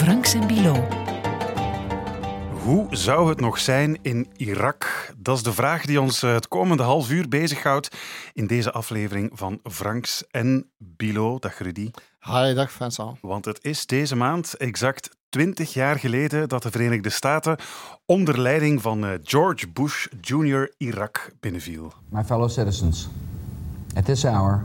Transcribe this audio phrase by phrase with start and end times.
[0.00, 0.86] Franks en Bilo.
[2.62, 5.12] Hoe zou het nog zijn in Irak?
[5.16, 7.96] Dat is de vraag die ons eh, het komende half uur bezighoudt
[8.32, 11.38] in deze aflevering van Franks en Bilo.
[11.38, 11.90] Dag Rudy.
[12.20, 13.18] Hi, dag Vincent.
[13.20, 17.56] Want het is deze maand exact 20 jaar geleden dat de Verenigde Staten
[18.06, 20.72] onder leiding van eh, George Bush Jr.
[20.76, 21.92] Irak binnenviel.
[22.08, 23.08] My fellow citizens,
[23.94, 24.64] at this hour,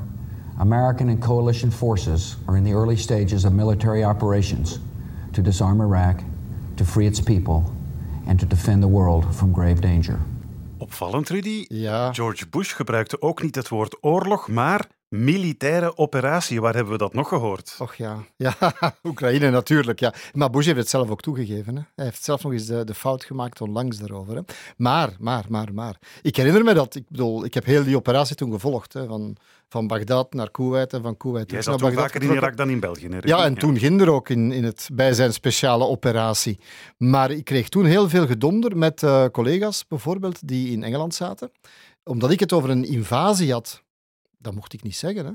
[0.58, 4.80] American and coalition forces are in the early stages of military operations
[5.36, 6.20] to disarm Iraq,
[6.76, 7.64] to free its people,
[8.28, 10.20] and to defend the world from grave danger.
[10.78, 11.66] Opvallend, Rudy.
[11.68, 12.14] Ja.
[12.14, 16.62] George Bush gebruikte ook niet het woord oorlog, maar militaire operatie.
[16.62, 17.76] Waar hebben we dat nog gehoord?
[17.80, 18.18] Och ja.
[18.38, 18.56] Ja,
[19.04, 20.00] Oekraïne natuurlijk.
[20.00, 20.14] Ja.
[20.34, 21.76] Maar Bush heeft het zelf ook toegegeven.
[21.76, 21.82] Hè.
[21.96, 24.36] Hij heeft zelf nog eens de, de fout gemaakt onlangs daarover.
[24.36, 24.42] Hè.
[24.78, 26.00] Maar, maar, maar, maar.
[26.22, 26.96] Ik herinner me dat.
[26.96, 28.94] Ik bedoel, ik heb heel die operatie toen gevolgd.
[28.94, 29.06] Hè.
[29.06, 29.38] Van,
[29.70, 32.36] van Bagdad naar Kuwait en van Kuwait Jij zat naar Bagdad vaker in.
[32.36, 33.08] Irak dan in België.
[33.08, 33.18] hè?
[33.22, 36.60] Ja, en toen ging er ook in, in het, bij zijn speciale operatie.
[36.98, 41.52] Maar ik kreeg toen heel veel gedonder met eh, collega's bijvoorbeeld die in Engeland zaten.
[42.04, 43.84] Omdat ik het over een invasie had.
[44.46, 45.32] Dat mocht ik niet zeggen, hè.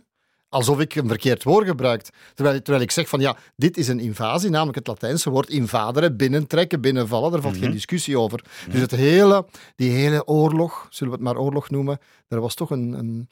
[0.49, 2.11] Alsof ik een verkeerd woord gebruikt.
[2.35, 6.17] Terwijl, terwijl ik zeg van ja, dit is een invasie, namelijk het Latijnse woord invaderen,
[6.17, 7.33] binnentrekken, binnenvallen.
[7.33, 8.45] Daar valt geen discussie over.
[8.71, 12.71] Dus het hele, die hele oorlog, zullen we het maar oorlog noemen, daar was toch
[12.71, 13.29] een, een,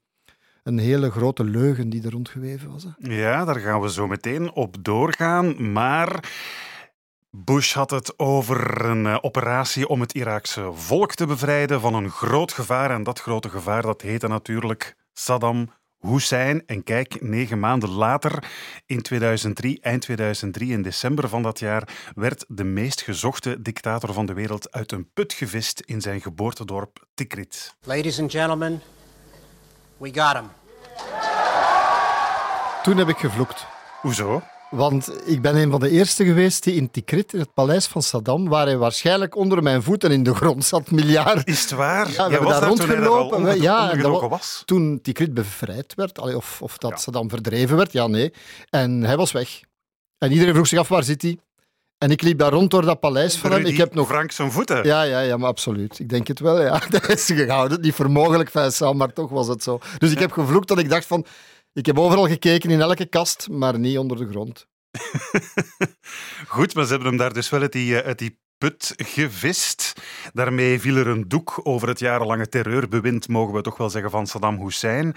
[0.62, 2.84] een hele grote leugen die er rondgeweven was.
[2.84, 3.14] Hè.
[3.14, 5.72] Ja, daar gaan we zo meteen op doorgaan.
[5.72, 6.30] Maar
[7.30, 12.10] Bush had het over een eh, operatie om het Iraakse volk te bevrijden van een
[12.10, 12.90] groot gevaar.
[12.90, 16.66] En dat grote gevaar, dat heette natuurlijk Saddam Hussein.
[16.66, 18.44] En kijk, negen maanden later,
[18.86, 24.27] in 2003, eind 2003, in december van dat jaar, werd de meest gezochte dictator van
[24.27, 27.74] de wereld uit een put gevist in zijn geboortedorp Tikrit.
[27.84, 28.83] Ladies and gentlemen,
[29.96, 30.48] we got him.
[32.83, 33.66] Toen heb ik gevloekt.
[34.00, 34.42] Hoezo?
[34.70, 38.02] Want ik ben een van de eerste geweest die in Tikrit, in het paleis van
[38.02, 41.47] Saddam, waar hij waarschijnlijk onder mijn voeten in de grond zat, miljard.
[41.48, 42.11] Is het waar?
[42.11, 43.42] Ja, we hebben was daar toen rondgelopen.
[43.45, 44.62] We- ja, dat was.
[44.64, 46.96] Toen Tikrit bevrijd werd, allee, of, of dat Ja.
[46.96, 48.33] Saddam verdreven werd, ja, nee.
[48.70, 49.61] En hij was weg.
[50.18, 51.39] En iedereen vroeg zich af, waar zit hij?
[51.98, 53.67] En ik liep daar rond door dat paleis van hem.
[53.67, 54.08] Ik heb nog...
[54.08, 54.85] Frank zijn voeten.
[54.85, 55.98] Ja, ja, ja, maar absoluut.
[55.98, 56.80] Ik denk het wel, ja.
[56.90, 57.80] Dat is gehouden.
[57.80, 59.79] Niet voor mogelijk, Vincent, maar toch was het zo.
[59.98, 61.24] Dus ik heb gevloekt dat ik dacht van...
[61.78, 64.66] Ik heb overal gekeken, in elke kast, maar niet onder de grond.
[66.55, 69.92] Goed, maar ze hebben hem daar dus wel uit die, eh, uit die put gevist.
[70.33, 74.27] Daarmee viel er een doek over het jarenlange terreurbewind, mogen we toch wel zeggen, van
[74.27, 75.14] Saddam Hussein.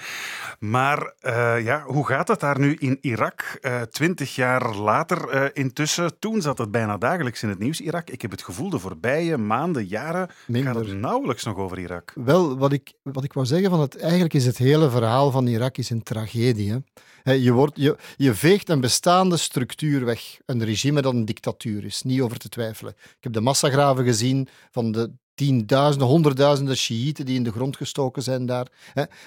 [0.59, 3.57] Maar eh, ja, hoe gaat het daar nu in Irak?
[3.61, 6.19] Eh, Twintig jaar later eh, intussen.
[6.19, 8.09] Toen zat het bijna dagelijks in het nieuws, Irak.
[8.09, 10.73] Ik heb het gevoel, de voorbije maanden, jaren, Minder.
[10.73, 12.11] gaat het nauwelijks nog over Irak.
[12.15, 15.47] Wel, wat ik, wat ik wou zeggen, van het, eigenlijk is het hele verhaal van
[15.47, 16.71] Irak is een tragedie.
[16.71, 16.77] Hè?
[17.23, 20.37] Je, wordt, je, je veegt een bestaande structuur weg.
[20.45, 22.93] Een regime dat een dictatuur is, niet over te twijfelen.
[22.97, 28.23] Ik heb de massagraven gezien van de tienduizenden, honderdduizenden Shiiten die in de grond gestoken
[28.23, 28.67] zijn daar.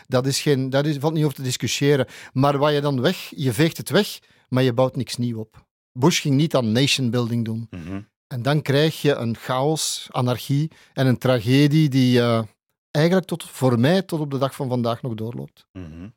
[0.07, 2.07] Dat, is geen, dat is, valt niet over te discussiëren.
[2.33, 4.19] Maar wat je dan weg, je veegt het weg,
[4.49, 5.67] maar je bouwt niks nieuw op.
[5.93, 7.67] Bush ging niet aan nation building doen.
[7.71, 8.01] Mhm.
[8.27, 12.43] En dan krijg je een chaos, anarchie en een tragedie die eh,
[12.91, 15.67] eigenlijk tot, voor mij tot op de dag van vandaag nog doorloopt.
[15.73, 16.09] Mhm.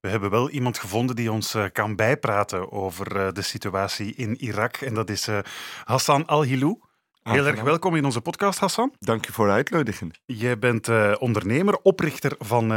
[0.00, 4.36] We hebben wel iemand gevonden die ons eh, kan bijpraten over eh, de situatie in
[4.36, 4.76] Irak.
[4.76, 5.38] En dat is eh,
[5.84, 6.78] Hassan Al-Hilou.
[7.22, 7.64] Heel erg Aangenaam.
[7.64, 8.94] welkom in onze podcast, Hassan.
[8.98, 10.16] Dank je voor de uitnodiging.
[10.26, 10.88] Je bent
[11.18, 12.68] ondernemer, oprichter van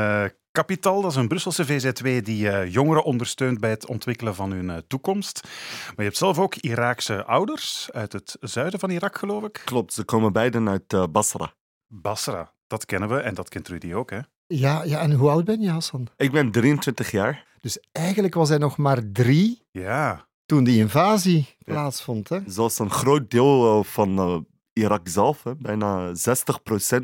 [0.52, 1.02] Capital.
[1.02, 5.44] Dat is een Brusselse VZW die jongeren ondersteunt bij het ontwikkelen van hun toekomst.
[5.86, 9.62] Maar je hebt zelf ook Iraakse ouders uit het zuiden van Irak, geloof ik.
[9.66, 11.54] Klopt, ze komen beiden uit Basra.
[11.88, 14.20] Basra, dat kennen we en dat kent Rudy ook, hè?
[14.48, 16.08] Ja, ja, en hoe oud ben je, Hassan?
[16.18, 17.46] Ik ben 23 jaar.
[17.62, 20.28] Dus eigenlijk was hij nog maar drie Ja.
[20.46, 22.30] toen die invasie plaatsvond.
[22.30, 22.40] Hè?
[22.46, 24.38] Zoals een groot deel eh, van eh,
[24.74, 25.44] Irak zelf.
[25.44, 25.56] Hè.
[25.56, 26.14] Bijna 60%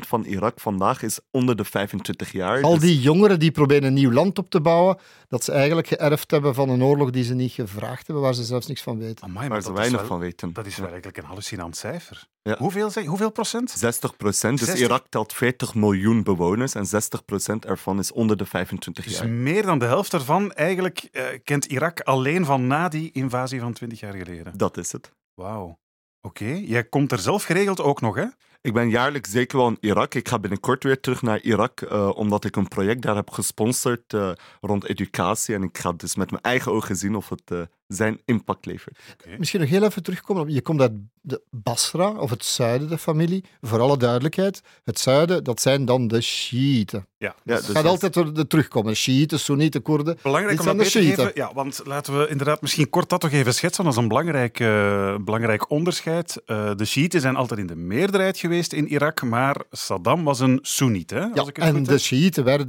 [0.06, 2.62] van Irak vandaag is onder de 25 jaar.
[2.62, 4.98] Al Dus die jongeren die proberen een nieuw land op te bouwen,
[5.28, 8.44] dat ze eigenlijk geërfd hebben van een oorlog die ze niet gevraagd hebben, waar ze
[8.44, 9.24] zelfs niks van weten.
[9.24, 10.52] Amai, maar waar ze dat is weinig wel- van weten.
[10.52, 12.28] Dat is wel eigenlijk een hallucinant cijfer.
[12.42, 12.56] Ja.
[12.58, 13.70] Hoeveel, zeg, hoeveel procent?
[13.70, 14.58] 60 procent.
[14.58, 14.86] Dus 60?
[14.86, 19.28] Irak telt 40 miljoen bewoners en 60 procent ervan is onder de 25 Dus jaar.
[19.28, 23.72] meer dan de helft daarvan eigenlijk eh, kent Irak alleen van na die invasie van
[23.72, 24.52] 20 jaar geleden.
[24.56, 25.12] Dat is het.
[25.34, 25.78] Wauw.
[26.22, 28.24] Oké, jij komt er zelf geregeld ook nog, hè?
[28.62, 30.14] Ik ben jaarlijks zeker wel in Irak.
[30.14, 34.14] Ik ga binnenkort weer terug naar Irak, eh, omdat ik een project daar heb gesponsord
[34.14, 34.30] eh,
[34.60, 35.54] rond educatie.
[35.54, 38.98] En ik ga dus met mijn eigen ogen zien of het eh, zijn impact levert.
[39.38, 40.52] Misschien nog heel even terugkomen.
[40.52, 40.92] Je komt uit
[41.22, 43.44] de Basra, of het zuiden, de familie.
[43.60, 47.06] Voor alle duidelijkheid, het zuiden, dat zijn dan de Shiiten.
[47.18, 48.94] Ja, Ja, Het dus gaat dat- altijd er de terugkomen.
[48.96, 50.18] Shiiten, Soenieten, Koerden.
[50.22, 51.04] Belangrijk om dat de te geven.
[51.14, 51.30] Shiiten.
[51.34, 53.84] Ja, want laten we inderdaad misschien kort dat toch even schetsen.
[53.84, 56.42] Dat is een belangrijk, eh, belangrijk onderscheid.
[56.46, 60.58] Eh, de Shiiten zijn altijd in de meerderheid geweest in Irak, maar Saddam was een
[60.62, 61.10] Soeniet.
[61.10, 61.98] Hè, als Ja, ik het en de.
[61.98, 62.66] Shiiten werden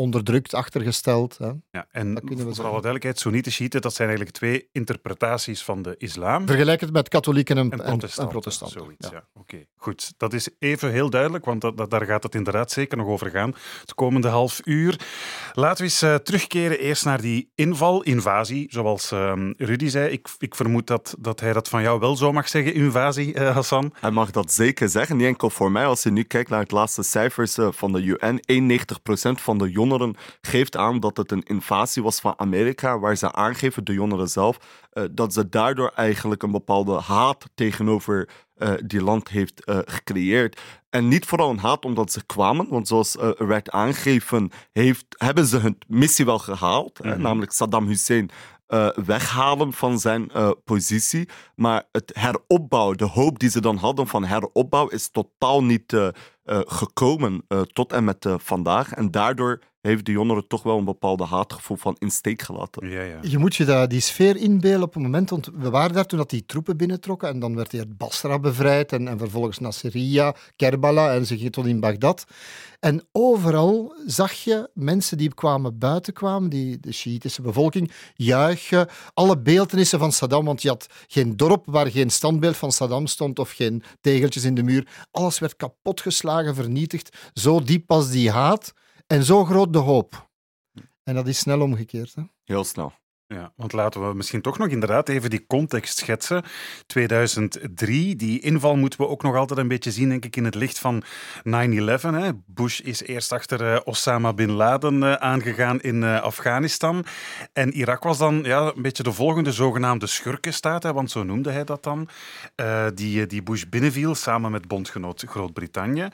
[0.00, 1.38] onderdrukt, achtergesteld.
[1.38, 1.50] Hè.
[1.70, 5.62] Ja, en dat kunnen we voor alle duidelijkheid, Soenieten, Shiiten, dat zijn eigenlijk twee interpretaties
[5.62, 6.46] van de islam.
[6.46, 8.22] Vergelijk het met katholieken en, En en, protestanten.
[8.22, 8.80] en protestanten.
[8.80, 9.14] Zoiets, Ja.
[9.14, 9.40] ja.
[9.40, 10.12] Oké, goed.
[10.16, 13.30] Dat is even heel duidelijk, want dat, dat- daar gaat het inderdaad zeker nog over
[13.30, 13.54] gaan.
[13.80, 15.00] Het komende half uur.
[15.52, 20.10] Laten we eens eh, terugkeren eerst naar die inval, invasie, zoals ehm, Rudy zei.
[20.12, 23.54] Ik, ik vermoed dat, dat hij dat van jou wel zo mag zeggen, invasie, eh,
[23.54, 23.94] Hassan.
[24.00, 25.86] Hij mag dat zeker zeggen, niet enkel voor mij.
[25.86, 29.70] Als je nu kijkt naar het laatste cijfers eh, van de UN, 91% van de
[29.70, 29.88] jongeren
[30.40, 34.58] geeft aan dat het een invasie was van Amerika, waar ze aangeven, de jongeren zelf,
[34.90, 40.60] eh, dat ze daardoor eigenlijk een bepaalde haat tegenover eh, die land heeft eh, gecreëerd.
[40.90, 45.46] En niet vooral een haat omdat ze kwamen, want zoals er werd aangegeven, heeft, hebben
[45.46, 47.20] ze hun missie wel gehaald, hè, Mhm.
[47.20, 48.30] namelijk Saddam Hussein
[49.04, 50.30] weghalen van zijn
[50.64, 51.28] positie.
[51.54, 55.96] Maar het heropbouw, de hoop die ze dan hadden van heropbouw, is totaal niet
[56.44, 58.92] gekomen tot en met vandaag.
[58.92, 62.88] En daardoor heeft de jongeren toch wel een bepaalde haatgevoel van in steek gelaten.
[62.88, 63.18] Ja, ja.
[63.22, 66.18] Je moet je dat, die sfeer inbeelden op het moment, want we waren daar toen
[66.18, 71.14] dat die troepen binnentrokken en dan werd eerst Basra bevrijd en, en vervolgens Nasiriyah, Kerbala
[71.14, 72.24] en ze gingen tot in Bagdad.
[72.80, 78.88] En overal zag je mensen die kwamen buiten kwamen, die, de Shiïtische bevolking, juichen.
[79.14, 83.38] Alle beeldenissen van Saddam, want je had geen dorp waar geen standbeeld van Saddam stond
[83.38, 85.06] of geen tegeltjes in de muur.
[85.10, 87.16] Alles werd kapotgeslagen, vernietigd.
[87.32, 88.72] Zo diep was die haat
[89.10, 90.28] en zo groot de hoop.
[91.02, 92.14] En dat is snel omgekeerd.
[92.14, 92.22] Hè?
[92.44, 92.92] Heel snel.
[93.26, 96.42] Ja, want laten we misschien toch nog inderdaad even die context schetsen.
[96.86, 100.54] 2003, die inval moeten we ook nog altijd een beetje zien, denk ik, in het
[100.54, 101.04] licht van 9-11.
[101.44, 102.30] hè.
[102.46, 107.04] Bush is eerst achter eh, Osama Bin Laden eh, aangegaan in eh, Afghanistan.
[107.52, 111.50] En Irak was dan ja, een beetje de volgende zogenaamde schurkenstaat, hè, want zo noemde
[111.50, 112.08] hij dat dan,
[112.54, 116.08] eh, die, die Bush binnenviel samen met bondgenoot Groot-Brittannië.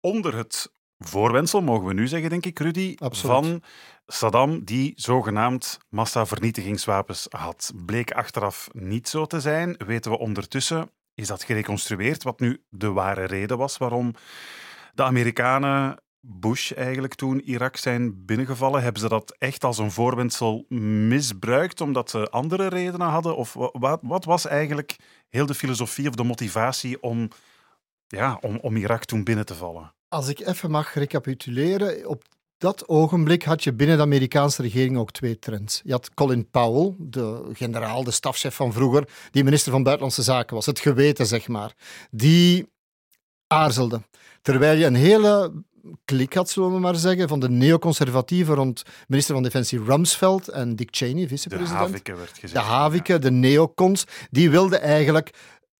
[0.00, 0.72] Onder het
[1.04, 3.36] voorwendsel, mogen we nu zeggen, denk ik, Rudy, Absoluut.
[3.36, 3.62] van
[4.06, 7.72] Saddam, die zogenaamd massavernietigingswapens had.
[7.86, 9.74] Bleek achteraf niet zo te zijn.
[9.86, 14.14] Weten we ondertussen, is dat gereconstrueerd, wat nu de ware reden was waarom
[14.94, 18.82] de Amerikanen Bush eigenlijk toen Irak zijn binnengevallen.
[18.82, 23.36] Hebben ze dat echt als een voorwendsel misbruikt omdat ze andere redenen hadden?
[23.36, 24.96] Of wa- wat, wat was eigenlijk
[25.28, 27.28] heel de filosofie of de motivatie om,
[28.16, 29.92] ja, om, om Irak toen binnen te vallen?
[30.08, 32.24] Als ik even mag recapituleren, op
[32.58, 35.80] dat ogenblik had je binnen de Amerikaanse regering ook twee trends.
[35.84, 40.54] Je had Colin Powell, de generaal, de stafchef van vroeger, die minister van Buitenlandse Zaken
[40.54, 41.74] was, het geweten zeg maar,
[42.10, 42.66] die
[43.46, 44.02] aarzelde.
[44.42, 45.52] Terwijl je een hele
[46.04, 50.76] klik had, zullen we maar zeggen, van de neoconservatieven rond minister van Defensie Rumsfeld en
[50.76, 51.78] Dick Cheney, De vicepresident.
[51.78, 52.52] Havike werd gezegd.
[52.52, 55.30] De Haviken, de neocons, die wilden eigenlijk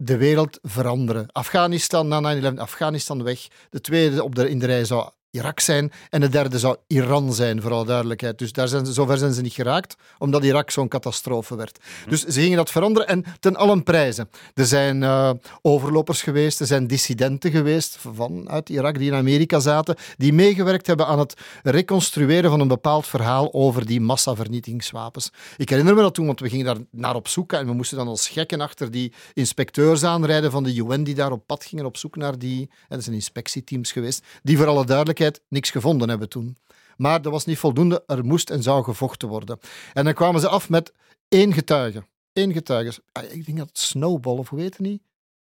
[0.04, 1.26] de wereld veranderen.
[1.32, 3.48] Afghanistan na 9-11, Afghanistan weg.
[3.70, 7.32] De tweede op de, in de rij zou Irak zijn en de derde zou Iran
[7.32, 8.38] zijn, voor alle duidelijkheid.
[8.38, 11.78] Dus daar zijn ze, zover zijn ze niet geraakt, omdat Irak zo'n catastrofe werd.
[12.08, 14.30] Dus ze gingen dat veranderen en ten allen prijzen.
[14.54, 15.30] Er zijn eh,
[15.62, 21.06] overlopers geweest, er zijn dissidenten geweest vanuit Irak die in Amerika zaten, die meegewerkt hebben
[21.06, 25.30] aan het reconstrueren van een bepaald verhaal over die massavernietigingswapens.
[25.56, 27.96] Ik herinner me dat toen, want we gingen daar naar op zoek en we moesten
[27.96, 31.84] dan als gekken achter die inspecteurs aanrijden van de UN die daar op pad gingen
[31.84, 36.08] op zoek naar die, en dat zijn inspectieteams geweest, die voor alle duidelijkheid niks gevonden
[36.08, 36.56] hebben toen.
[36.96, 39.58] Maar dat was niet voldoende, er moest en zou gevochten worden.
[39.92, 40.92] En dan kwamen ze af met
[41.28, 42.04] één getuige.
[42.32, 43.02] Één getuige.
[43.12, 45.02] Ah, Ik denk dat het Snowball, of hoe heet het niet?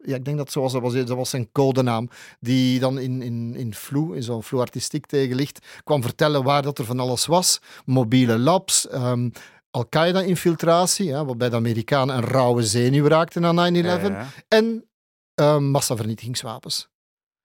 [0.04, 2.08] Ja, ik denk dat zo was, dat was, dat was zijn codenaam.
[2.40, 6.78] Die dan in, in, in Flu, in zo'n Flu artistiek tegenlicht, kwam vertellen waar dat
[6.78, 7.60] er van alles was.
[7.84, 9.28] Mobiele labs, ehm,
[9.70, 13.82] Al-Qaeda-infiltratie, ja, waarbij de Amerikanen een rauwe zenuw raakten na 9-11.
[13.82, 14.28] Ja, ja.
[14.48, 14.88] En
[15.34, 16.88] ehm, massavernietigingswapens.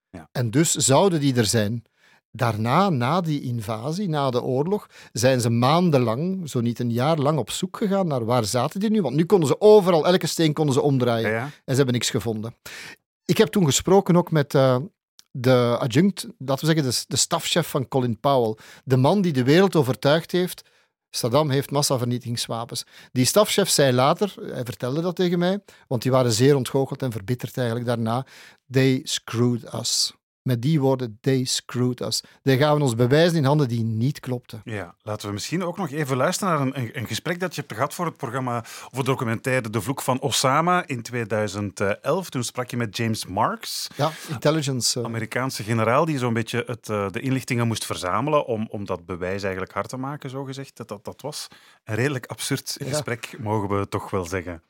[0.10, 0.30] Ja.
[0.32, 1.84] En dus zouden die er zijn.
[2.36, 7.38] Daarna, na die invasie, na de oorlog, zijn ze maandenlang, zo niet een jaar lang,
[7.38, 9.02] op zoek gegaan naar waar zaten die nu.
[9.02, 11.30] Want nu konden ze overal, elke steen konden ze omdraaien.
[11.30, 11.44] Ja.
[11.44, 12.56] En ze hebben niks gevonden.
[13.26, 14.78] Ik heb toen gesproken ook met eh,
[15.32, 18.58] de adjunct, laten we zeggen, de, de stafchef van Colin Powell.
[18.84, 20.70] De man die de wereld overtuigd heeft,
[21.10, 22.84] Saddam heeft massavernietigingswapens.
[23.12, 27.12] Die stafchef zei later, hij vertelde dat tegen mij, want die waren zeer ontgoocheld en
[27.12, 28.26] verbitterd eigenlijk daarna,
[28.72, 30.14] they screwed us.
[30.46, 32.24] Met die woorden, they screwed us.
[32.42, 34.62] Die gaven ons bewijzen in handen die niet klopten.
[34.64, 37.62] Ja, laten we misschien ook nog even luisteren naar een, een, een gesprek dat je
[37.62, 38.58] hebt gehad voor het programma
[38.92, 42.30] of het documentaire De Vloek van Osama in 2011.
[42.30, 43.88] Toen sprak je met James Marks.
[43.96, 45.00] Ja, intelligence.
[45.00, 45.06] Uh...
[45.06, 49.44] Amerikaanse generaal die zo'n beetje het, uh, de inlichtingen moest verzamelen om, om dat bewijs
[49.44, 50.78] eigenlijk hard te maken, zo gezegd.
[50.78, 51.48] Dat, dat, dat was
[51.84, 52.88] een redelijk absurd ja.
[52.88, 54.62] gesprek, mogen we toch wel zeggen.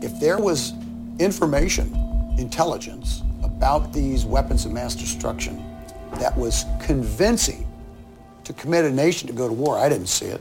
[0.00, 0.74] If there was
[1.16, 1.92] information,
[2.36, 3.22] intelligence
[3.58, 5.60] about these weapons of mass destruction
[6.20, 7.66] that was convincing
[8.44, 10.40] to commit a nation to go to war, I didn't see it.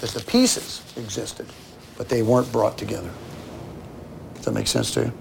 [0.00, 1.46] That the pieces existed,
[1.96, 3.10] but they weren't brought together.
[4.34, 5.12] Does that make sense to you?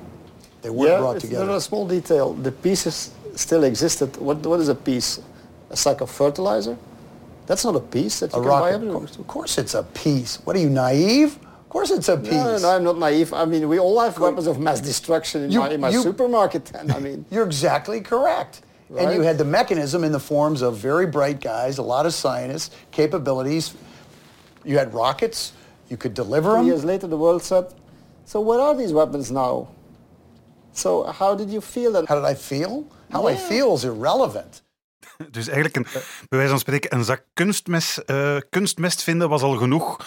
[0.63, 1.46] They weren't yeah, brought together.
[1.46, 2.34] There's a small detail.
[2.34, 4.18] The pieces still existed.
[4.18, 5.22] What, what is a piece?
[5.70, 6.75] A sack of fertilizer?
[7.46, 8.80] That's not a piece that you a can rocket.
[8.80, 10.38] buy Of course, of course it's a piece.
[10.44, 11.38] What are you, naive?
[11.72, 12.34] Of course it's a piece.
[12.34, 13.32] No, no, I'm not naive.
[13.32, 16.01] I mean, we all have weapons of mass destruction in You- my, in my you-
[16.04, 16.70] supermarket.
[16.75, 18.60] And I mean, You're exactly correct.
[18.98, 22.13] And you had the mechanism in the forms of very bright guys, a lot of
[22.13, 23.74] scientists, capabilities.
[24.66, 25.54] You had rockets.
[25.88, 26.66] You could deliver them.
[26.66, 27.66] years later, the world said,
[28.25, 29.68] so where are these weapons now?
[30.74, 32.06] So how did you feel that?
[32.10, 32.84] How did I feel?
[33.12, 34.62] How I feel is irrelevant.
[35.32, 35.86] Dus eigenlijk, een,
[36.30, 39.98] bij wijze van spreken, een zak kunstmest, eh, kunstmest vinden was al genoeg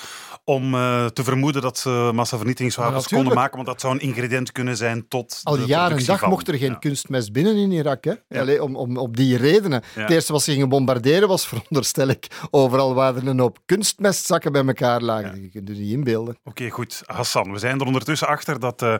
[0.44, 4.76] om eh, te vermoeden dat ze massavernietigingswapens konden maken, want dat zou een ingrediënt kunnen
[4.76, 6.28] zijn tot Al de jaar en dag van.
[6.28, 6.74] mocht er geen Ja.
[6.78, 8.04] kunstmest binnen in Irak.
[8.04, 8.40] Hè?
[8.40, 9.82] Allee, om, om, op die redenen.
[9.94, 14.52] Het eerste wat ze gingen bombarderen was, veronderstel ik, overal waar er een hoop kunstmestzakken
[14.52, 15.42] bij elkaar lagen.
[15.42, 16.38] Je kunt je niet inbeelden.
[16.44, 17.02] Oké, goed.
[17.06, 18.94] Hassan, we zijn er ondertussen achter dat eh,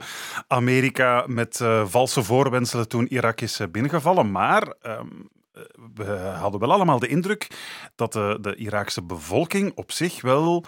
[0.48, 4.30] Amerika met eh, valse voorwenselen toen Irak is binnengevallen.
[4.30, 5.06] Maar ehm,
[5.52, 5.62] eh,
[5.94, 6.04] we
[6.40, 7.46] hadden wel allemaal de indruk
[7.94, 10.64] dat de, de Iraakse bevolking op zich wel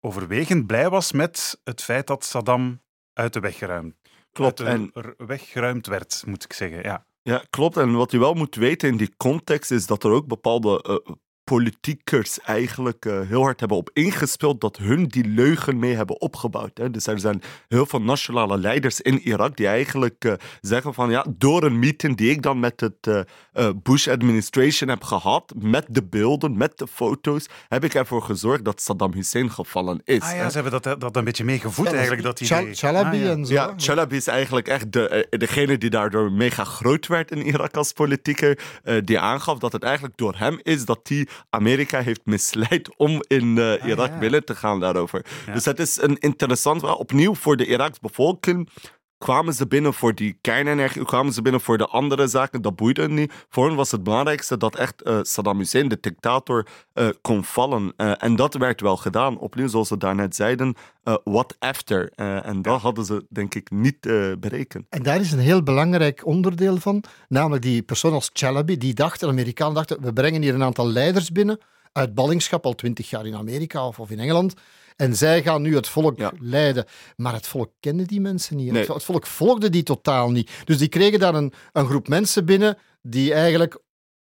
[0.00, 2.80] overwegend blij was met het feit dat Saddam
[3.12, 3.94] uit de weg geruimd,
[4.32, 4.60] Klopt.
[4.60, 6.82] En r- weg geruimd werd, moet ik zeggen.
[6.82, 7.06] Ja.
[7.22, 7.76] Ja, klopt.
[7.76, 11.14] En wat je wel moet weten in die context is dat er ook bepaalde eh,
[11.54, 16.78] politiekers eigenlijk eh, heel hard hebben op ingespeeld dat hun die leugen mee hebben opgebouwd.
[16.78, 16.90] Hè.
[16.90, 21.26] Dus er zijn heel veel nationale leiders in Irak die eigenlijk eh, zeggen van ja,
[21.36, 23.20] door een meeting die ik dan met het eh,
[23.52, 28.64] eh, Bush administration heb gehad, met de beelden, met de foto's, heb ik ervoor gezorgd
[28.64, 30.20] dat Saddam Hussein gevallen is.
[30.20, 30.36] Ah hè.
[30.36, 32.22] ja, ze hebben dat, dat een beetje meegevoed eigenlijk.
[32.22, 32.74] Dat idee.
[32.74, 33.30] Chalabi Ah, ja.
[33.30, 33.52] en zo.
[33.52, 37.92] Ja, Chalabi is eigenlijk echt de, degene die daardoor mega groot werd in Irak als
[37.92, 38.58] politieker.
[38.82, 43.22] eh, die aangaf dat het eigenlijk door hem is dat hij Amerika heeft misleid om
[43.26, 44.18] in eh, Irak ja.
[44.18, 45.24] binnen te gaan daarover.
[45.46, 45.52] Ja.
[45.52, 46.82] Dus het is een interessant.
[46.82, 48.68] Opnieuw voor de Iraakse bevolking.
[49.20, 53.00] Kwamen ze binnen voor die kernenergie, kwamen ze binnen voor de andere zaken, dat boeide
[53.00, 53.32] hen niet.
[53.48, 57.92] Voor hen was het belangrijkste dat echt eh, Saddam Hussein, de dictator, eh, kon vallen.
[57.96, 59.38] Eh, en dat werd wel gedaan.
[59.38, 60.74] Opnieuw, zoals we daarnet zeiden,
[61.24, 62.10] what after.
[62.14, 64.00] En dat hadden ze, denk ik, niet
[64.40, 64.86] berekend.
[64.88, 69.20] En daar is een heel belangrijk onderdeel van, namelijk die persoon als Chalabi, die dacht,
[69.20, 71.58] de Amerikanen dachten, we brengen hier een aantal leiders binnen,
[71.92, 74.54] uit ballingschap, al twintig jaar in Amerika of, of in Engeland,
[74.96, 76.32] en zij gaan nu het volk Ja.
[76.40, 76.84] leiden.
[77.16, 78.72] Maar het volk kende die mensen niet.
[78.72, 78.82] Nee.
[78.82, 80.50] Het, het volk volgde die totaal niet.
[80.64, 83.78] Dus die kregen daar een, een groep mensen binnen die eigenlijk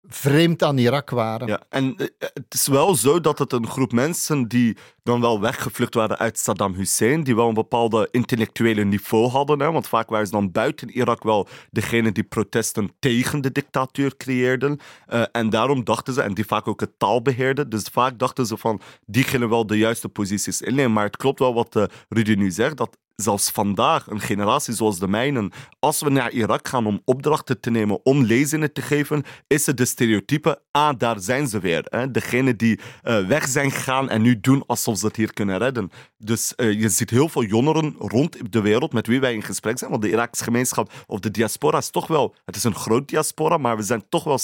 [0.08, 1.48] vreemd aan Irak waren.
[1.48, 5.40] Ja, en eh, het is wel zo dat het een groep mensen die dan wel
[5.40, 10.10] weggevlucht waren uit Saddam Hussein, die wel een bepaalde intellectuele niveau hadden, hè, want vaak
[10.10, 14.80] waren ze dan buiten Irak wel degene die protesten tegen de dictatuur creëerden.
[15.06, 18.46] Eh, en daarom dachten ze, en die vaak ook het taal beheerden, dus vaak dachten
[18.46, 20.94] ze van, die wel de juiste posities innemen.
[20.94, 25.00] Maar het klopt wel wat eh, Rudy nu zegt, dat zelfs vandaag, een generatie zoals
[25.00, 29.24] de mijnen, als we naar Irak gaan om opdrachten te nemen, om lezingen te geven,
[29.48, 31.86] is het de stereotype, ah, daar zijn ze weer.
[31.90, 32.12] Hè?
[32.12, 35.92] Degene die eh, weg zijn gegaan en nu doen alsof ze het hier kunnen redden.
[36.18, 39.78] Dus eh, je ziet heel veel jongeren rond de wereld met wie wij in gesprek
[39.78, 43.08] zijn, want de Iraakse gemeenschap of de diaspora is toch wel, het is een groot
[43.08, 44.40] diaspora, maar we zijn toch wel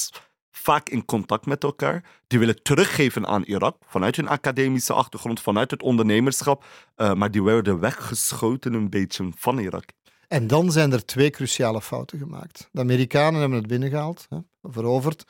[0.52, 2.04] vaak in contact met elkaar.
[2.28, 6.66] Die willen teruggeven aan Irak, vanuit hun academische achtergrond, vanuit het ondernemerschap.
[6.96, 9.86] eh, maar die werden weggeschoten een beetje van Irak.
[10.28, 12.70] En dan zijn er twee cruciale fouten gemaakt.
[12.72, 15.24] De Amerikanen hebben het binnengehaald, hè, veroverd.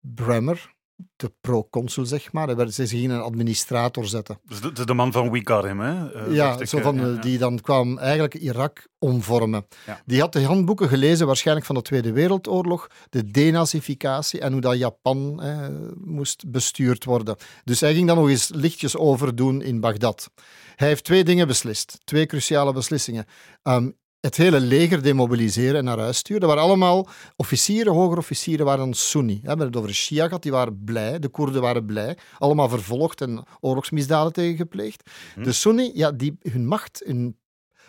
[0.00, 0.74] Bremer,
[1.16, 4.38] de pro-consul zeg maar, hij werd- ze gingen een administrator zetten.
[4.44, 6.12] Dus de, de, man van We Got Him, hè?
[6.12, 7.20] Eh, ja, zo eh, van, ja, eh, ja.
[7.20, 9.66] die dan kwam eigenlijk Irak omvormen.
[9.86, 10.02] Ja.
[10.06, 14.78] Die had de handboeken gelezen, waarschijnlijk van de Tweede Wereldoorlog, de denazificatie en hoe dat
[14.78, 15.68] Japan eh,
[16.04, 17.36] moest bestuurd worden.
[17.64, 20.30] Dus hij ging dan nog eens lichtjes overdoen in Bagdad.
[20.76, 23.26] Hij heeft twee dingen beslist, twee cruciale beslissingen.
[23.62, 23.90] Ehm,
[24.22, 26.40] het hele leger demobiliseren en naar huis sturen.
[26.40, 29.38] Dat waren allemaal officieren, hoger officieren waren Sunni.
[29.42, 31.18] We hebben het over Shia gehad, die waren blij.
[31.18, 32.16] De Koerden waren blij.
[32.38, 35.10] Allemaal vervolgd en oorlogsmisdaden tegen gepleegd.
[35.42, 37.36] De Sunni, ja, die, hun macht, hun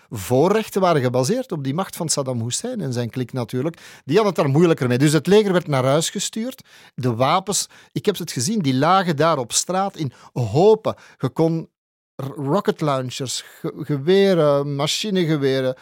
[0.09, 4.01] voorrechten waren gebaseerd op die macht van Saddam Hussein en zijn klik natuurlijk.
[4.05, 4.97] Die had het daar moeilijker mee.
[4.97, 6.63] Dus het leger werd naar huis gestuurd.
[6.95, 10.95] De wapens, ik heb het gezien, die lagen daar op straat in hopen.
[11.17, 11.71] Je kon
[12.15, 15.75] rocket launchers, geweren, machinegeweren,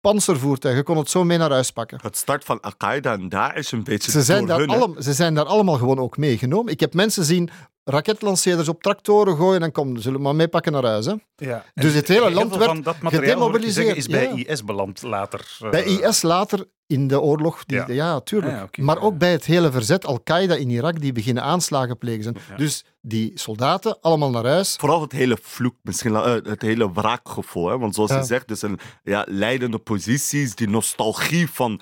[0.00, 0.82] panzervoertuigen.
[0.82, 1.98] Je kon het zo mee naar huis pakken.
[2.02, 5.34] Het start van Al-Qaeda en daar is een beetje ze zijn, daar allemaal, ze zijn
[5.34, 6.72] daar allemaal gewoon ook meegenomen.
[6.72, 7.50] Ik heb mensen zien
[7.90, 11.06] raketlanceerders op tractoren gooien en kom, zullen we maar meepakken naar huis.
[11.06, 11.14] Hè?
[11.36, 11.64] Ja.
[11.74, 15.58] Dus het hele land werd van dat materiaal, zeggen, is bij IS beland later.
[15.62, 15.70] Uh...
[15.70, 17.64] Bij IS later in de oorlog.
[17.64, 17.86] Die, ja.
[17.88, 18.52] ja, tuurlijk.
[18.52, 21.98] Ah, ja, okay, maar ook bij het hele verzet, Al-Qaeda in Irak, die beginnen aanslagen
[21.98, 22.36] plegen zijn.
[22.56, 24.76] Dus die soldaten allemaal naar huis.
[24.76, 27.68] Vooral het hele vloek, misschien uh, het hele wraakgevoel.
[27.68, 27.78] Hè?
[27.78, 31.80] Want zoals je zegt, dus een ja, leidende posities, die nostalgie van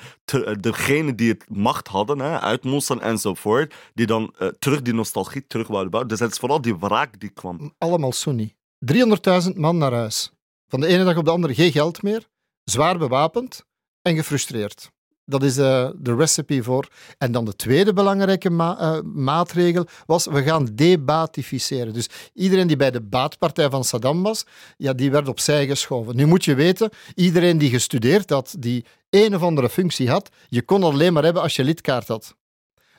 [0.60, 5.46] degene die het macht hadden, hè, uit Mossel enzovoort, die dan uh, terug die nostalgie
[5.46, 6.08] terug wouden bouwen.
[6.08, 7.74] Dus het is vooral die wraak die kwam.
[7.78, 8.54] Allemaal Sunni.
[8.92, 10.30] 300.000 man naar huis.
[10.68, 12.26] Van de ene dag op de andere geen geld meer,
[12.64, 13.64] zwaar bewapend
[14.02, 14.90] en gefrustreerd.
[15.28, 16.88] Dat is uh, de recipe voor.
[17.18, 21.92] En dan de tweede belangrijke uh, maatregel was, we gaan debatificeren.
[21.92, 26.16] Dus iedereen die bij de baatpartij van Saddam was, ja, die werd opzij geschoven.
[26.16, 30.62] Nu moet je weten, iedereen die gestudeerd had, die een of andere functie had, je
[30.62, 32.36] kon alleen maar hebben als je lidkaart had.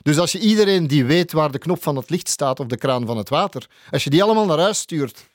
[0.08, 2.76] Dus als je iedereen die weet waar de knop van het licht staat of de
[2.76, 5.28] kraan van het water, als je die allemaal naar huis stuurt,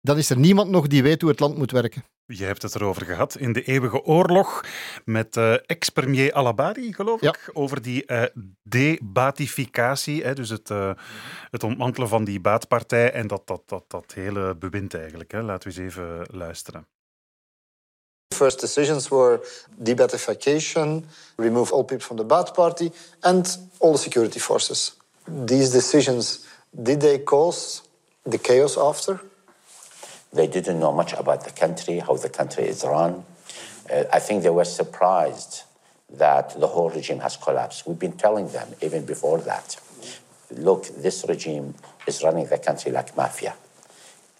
[0.00, 2.04] dan is er niemand nog die weet hoe het land moet werken.
[2.26, 4.64] Je hebt het erover gehad in de eeuwige oorlog
[5.04, 8.22] met uh, ex-premier Al-Abadi, geloof ik, over die uh,
[8.62, 10.92] debatificatie, hè, dus het, uh,
[11.50, 15.32] het ontmantelen van die baatpartij en dat, dat, dat, dat hele bewind eigenlijk.
[15.32, 15.42] Hè.
[15.42, 16.86] Laten we eens even luisteren.
[18.32, 19.40] First decisions were
[19.82, 21.04] debatification,
[21.36, 22.90] remove all people from the Baath Party
[23.22, 23.44] and
[23.80, 24.92] all the security forces.
[25.26, 26.46] These decisions,
[26.82, 27.82] did they cause
[28.24, 29.20] the chaos after?
[30.32, 33.24] They didn't know much about the country, how the country is run.
[33.92, 35.62] Uh, I think they were surprised
[36.10, 37.86] that the whole regime has collapsed.
[37.86, 39.76] We've been telling them even before that
[40.56, 41.74] look, this regime
[42.06, 43.54] is running the country like mafia.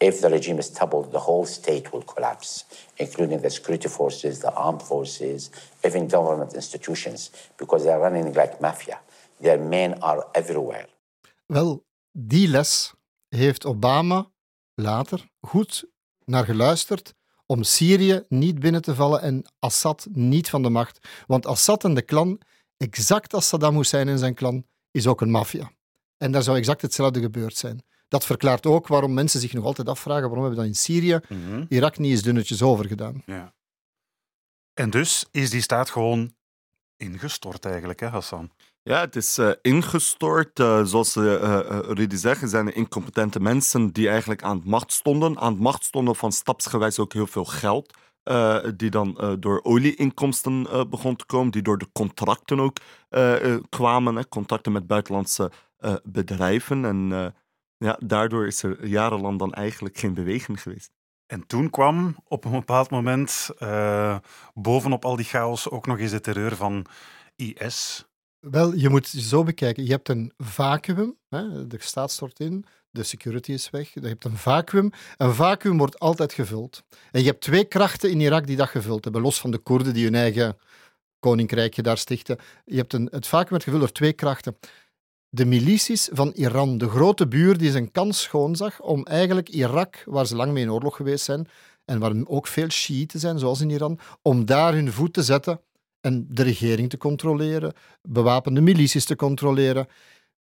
[0.03, 4.53] If the regime is toppled, the whole state will collapse, including the security forces, the
[4.53, 5.51] armed forces,
[5.83, 8.99] even government institutions, because they're running like mafia.
[9.41, 10.87] Their men are everywhere.
[11.47, 12.95] Wel, die les
[13.29, 14.31] heeft Obama
[14.75, 15.85] later goed
[16.25, 17.15] naar geluisterd
[17.47, 21.09] om Syrië niet binnen te vallen en Assad niet van de macht.
[21.27, 22.41] Want Assad en de klan,
[22.77, 25.73] exact als Saddam Hussein en zijn klan, is ook een maffia.
[26.17, 27.85] En daar zou exact hetzelfde gebeurd zijn.
[28.13, 31.21] Dat verklaart ook waarom mensen zich nog altijd afvragen waarom hebben we dat in Syrië,
[31.29, 33.23] mm Irak niet eens dunnetjes overgedaan.
[33.27, 33.53] Ja.
[34.75, 36.35] En dus is die staat gewoon
[36.97, 38.51] ingestort eigenlijk, hè Hassan?
[38.83, 40.59] Ja, het is uh, ingestort.
[40.59, 45.39] Uh, zoals uh, Rudy zegt, zijn er incompetente mensen die eigenlijk aan het macht stonden.
[45.39, 47.95] Aan het macht stonden van stapsgewijs ook heel veel geld.
[48.77, 52.77] die dan door olieinkomsten begon te komen, die door de contracten ook
[53.69, 54.17] kwamen.
[54.17, 55.51] Hè, contracten met buitenlandse
[56.03, 56.85] bedrijven.
[56.85, 57.35] En
[57.83, 60.91] ja, daardoor is er jarenlang dan eigenlijk geen beweging geweest.
[61.27, 63.51] En toen kwam op een bepaald moment
[64.55, 66.87] bovenop al die chaos ook nog eens de terreur van
[67.37, 68.07] IS.
[68.51, 69.85] Wel, je moet het zo bekijken.
[69.85, 73.95] Je hebt een vacuüm, hè, de staat stort in, de security is weg.
[73.95, 74.91] Je hebt een vacuüm.
[75.17, 76.83] Een vacuüm wordt altijd gevuld.
[77.11, 79.95] En je hebt twee krachten in Irak die dat gevuld hebben, los van de Koerden
[79.95, 80.59] die hun eigen
[81.19, 82.39] koninkrijkje daar stichten.
[82.65, 84.57] Je hebt een, het vacuüm wordt gevuld door twee krachten.
[85.35, 90.27] De milities van Iran, de grote buur die zijn kans schoonzag om eigenlijk Irak, waar
[90.27, 91.49] ze lang mee in oorlog geweest zijn,
[91.85, 95.61] en waar ook veel Shiiten zijn, zoals in Iran, om daar hun voet te zetten
[96.01, 99.89] en de regering te controleren, bewapende milities te controleren.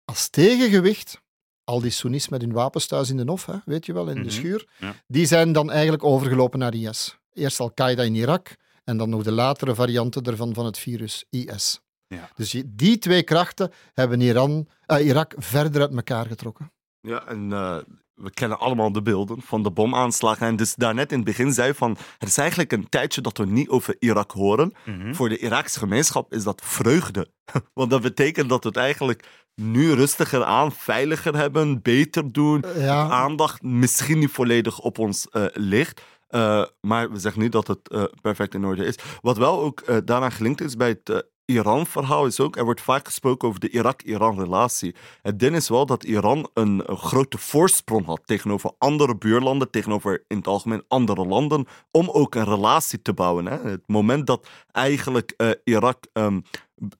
[0.05, 1.21] Als tegengewicht,
[1.65, 4.15] al die Soenies met hun wapens thuis in de hof, hè, weet je wel, in
[4.15, 4.31] de mhm.
[4.31, 4.69] schuur,
[5.07, 7.19] die zijn dan eigenlijk overgelopen naar IS.
[7.33, 11.81] Eerst Al-Qaeda in Irak en dan nog de latere varianten ervan van het virus, IS.
[12.09, 12.31] Ja.
[12.35, 16.73] Dus die twee krachten hebben Iran, uh, Irak verder uit elkaar getrokken.
[17.01, 17.79] Ja, en uh,
[18.15, 20.47] we kennen allemaal de beelden van de bomaanslagen.
[20.47, 23.47] En dus daarnet in het begin zei van, er is eigenlijk een tijdje dat we
[23.47, 24.73] niet over Irak horen.
[24.85, 25.15] Mhm.
[25.15, 27.31] Voor de Iraakse gemeenschap is dat vreugde.
[27.75, 32.65] Want dat betekent dat we het eigenlijk nu rustiger aan, veiliger hebben, beter doen.
[32.77, 33.09] Ja.
[33.09, 36.03] Aandacht misschien niet volledig op ons uh, ligt.
[36.31, 38.99] Uh, maar we zeggen niet dat het uh, perfect in orde is.
[39.21, 43.49] Wat wel ook daaraan gelinkt is bij het Iran-verhaal is ook, er wordt vaak gesproken
[43.49, 44.95] over de Irak-Iran-relatie.
[45.23, 50.37] Het ding is wel dat Iran een, grote voorsprong had tegenover andere buurlanden, tegenover in
[50.37, 53.47] het algemeen andere landen, om ook een relatie te bouwen.
[53.47, 53.59] Hè.
[53.59, 56.43] Het moment dat eigenlijk uh, Irak um,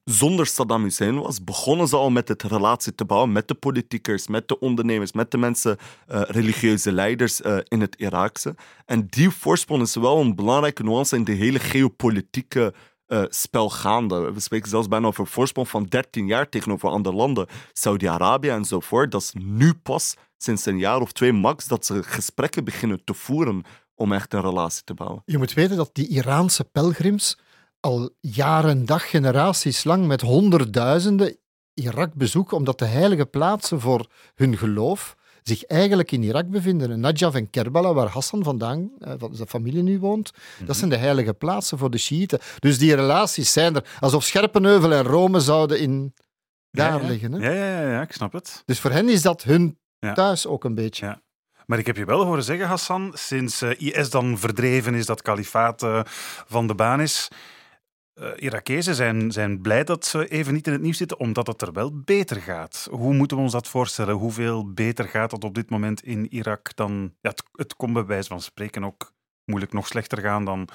[0.03, 4.27] zonder Saddam Hussein was, begonnen ze al met het relatie te bouwen met de politiekers,
[4.27, 5.77] met de ondernemers, met de mensen,
[6.11, 8.55] uh, religieuze leiders uh, in het Iraakse.
[8.85, 12.73] En die voorsprong is wel een belangrijke nuance in de hele geopolitieke
[13.09, 14.31] uh, spel gaande.
[14.31, 19.11] We spreken zelfs bijna over een voorsprong van 13 jaar tegenover andere landen, Saudi-Arabië enzovoort.
[19.11, 23.13] Dat is nu pas sinds een jaar of twee max dat ze gesprekken beginnen te
[23.13, 23.63] voeren
[23.95, 25.21] om echt een relatie te bouwen.
[25.25, 27.37] Je moet weten dat die Iraanse pelgrims
[27.79, 31.37] al jaren, dag, generaties lang met honderdduizenden
[31.73, 36.99] Irak bezoeken, omdat de heilige plaatsen voor hun geloof zich eigenlijk in Irak bevinden.
[36.99, 40.77] Najaf en Kerbala, waar Hassan vandaan, eh, van zijn familie nu woont, dat mhm.
[40.77, 42.39] zijn de heilige plaatsen voor de Shiiten.
[42.59, 46.13] Dus die relaties zijn er alsof Scherpenheuvel en Rome zouden in
[46.71, 47.31] daar liggen.
[47.31, 47.49] Hè?
[47.49, 48.63] Ja, ja, ja, ik snap het.
[48.65, 49.77] Dus voor hen is dat hun
[50.13, 51.05] thuis ook een beetje.
[51.05, 51.21] Ja.
[51.65, 55.21] Maar ik heb je wel horen zeggen, Hassan, sinds eh, IS dan verdreven is, dat
[55.21, 56.01] kalifaat uh,
[56.47, 57.27] van de baan is,
[58.21, 61.61] uh, Irakezen zijn, zijn blij dat ze even niet in het nieuws zitten, omdat het
[61.61, 62.87] er wel beter gaat.
[62.91, 64.15] Hoe moeten we ons dat voorstellen?
[64.15, 67.13] Hoeveel beter gaat het op dit moment in Irak dan...
[67.21, 69.13] Ja, het, het kon bij wijze van spreken ook
[69.45, 70.67] moeilijk nog slechter gaan dan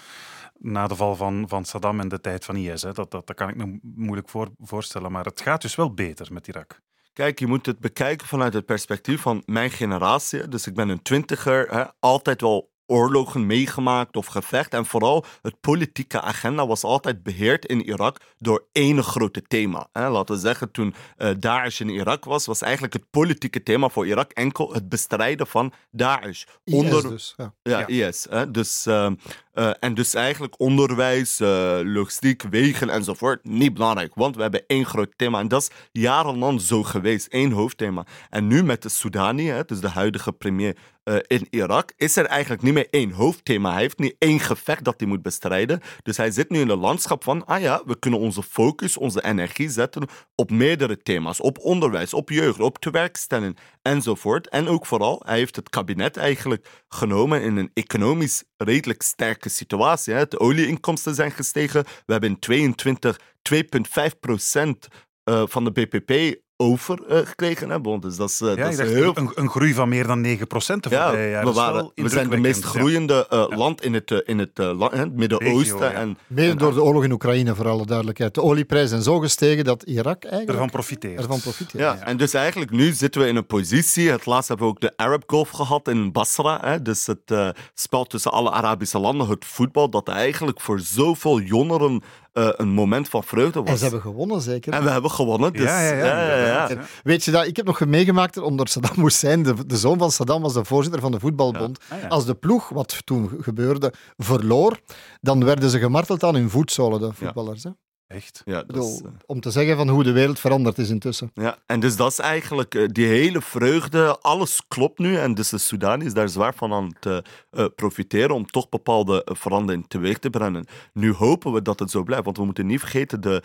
[0.59, 2.83] na de val van, van Saddam en de tijd van IS.
[2.83, 2.93] Hè.
[2.93, 5.13] Dat, dat, dat kan ik me moeilijk voor, voorstellen.
[5.13, 6.81] Maar het gaat dus wel beter met Irak.
[7.13, 10.49] Kijk, je moet het bekijken vanuit het perspectief van mijn generatie.
[10.49, 14.75] Dus ik ben een twintiger, hè, altijd wel oorlogen meegemaakt of gevecht.
[14.75, 19.88] En vooral het politieke agenda was altijd beheerd in Irak door één grote thema.
[19.92, 24.07] Laten we zeggen, toen uh, Daesh in Irak was, was eigenlijk het politieke thema voor
[24.07, 26.44] Irak enkel het bestrijden van Daesh.
[26.64, 27.35] Onder, dus.
[27.37, 28.27] Ja, ja, IS.
[28.31, 28.51] Hè?
[28.51, 29.11] Dus, uh,
[29.55, 34.14] uh, en dus eigenlijk onderwijs, uh, logistiek, wegen enzovoort niet belangrijk.
[34.14, 35.38] Want we hebben één groot thema.
[35.38, 37.27] En dat is jarenlang zo geweest.
[37.27, 38.07] één hoofdthema.
[38.31, 42.62] En nu met de Soudani, dus de huidige premier uh, in Irak, is er eigenlijk
[42.62, 43.73] niet meer één hoofdthema.
[43.73, 45.81] Hij heeft niet één gevecht dat hij moet bestrijden.
[46.03, 49.25] Dus hij zit nu in een landschap van, ah ja, we kunnen onze focus, onze
[49.25, 51.40] energie zetten op meerdere thema's.
[51.40, 54.49] Op onderwijs, op jeugd, op tewerkstelling enzovoort.
[54.49, 59.03] En ook vooral, hij heeft het kabinet eigenlijk genomen in een economisch redelijk
[59.49, 60.15] situatie.
[60.15, 60.27] Hè.
[60.27, 61.85] De olieinkomsten zijn gestegen.
[61.85, 63.19] We hebben in 22
[63.55, 64.89] 2,5 procent
[65.25, 68.01] uh, van de BPP overgekregen hebben.
[68.01, 69.12] Dus dat is, uh, ja, dat is heel...
[69.14, 70.88] een, een, groei van meer dan 9 procent.
[70.90, 74.59] Ja, we, waren, we zijn de meest groeiende uh, land in het, uh, in het,
[74.90, 75.90] het Midden-Oosten.
[75.90, 76.07] Ja.
[76.27, 78.35] Mede door de oorlog in Oekraïne, voor alle duidelijkheid.
[78.35, 81.21] De olieprijzen zijn zo gestegen dat Irak eigenlijk ervan profiteert.
[81.21, 84.11] Ervan profiteert ja, en dus eigenlijk nu zitten we in een positie.
[84.11, 86.59] Het laatst hebben we ook de Arab Gulf gehad in Basra.
[86.62, 92.03] Hè, dus het spel tussen alle Arabische landen, het voetbal, dat eigenlijk voor zoveel jongeren
[92.35, 93.68] uh, een moment van vreugde was.
[93.70, 94.73] En ze hebben gewonnen, zeker?
[94.73, 95.53] En we hebben gewonnen.
[95.53, 96.37] Dus, ja, ja, ja.
[96.37, 97.47] ja, ja weet je dat?
[97.47, 99.42] Ik heb nog meegemaakt onder Saddam Hussein.
[99.42, 101.79] De, de zoon van Saddam was de voorzitter van de voetbalbond.
[101.88, 104.81] Ah, Als de ploeg, wat toen gebeurde, verloor,
[105.20, 107.62] dan werden ze gemarteld aan hun voetzolen, de voetballers.
[107.64, 107.70] Hè?
[108.07, 108.43] Echt?
[108.45, 109.09] Ja, bedoel, is, uh...
[109.27, 111.31] Om te zeggen van hoe de wereld veranderd is intussen.
[111.35, 115.17] Ja, en dus dat is eigenlijk uh, die hele vreugde, alles klopt nu.
[115.17, 119.27] En dus de Sudan is daar zwaar van aan het uh, profiteren om toch bepaalde
[119.33, 120.67] veranderingen teweeg te brengen.
[120.93, 123.43] Nu hopen we dat het zo blijft, want we moeten niet vergeten, de,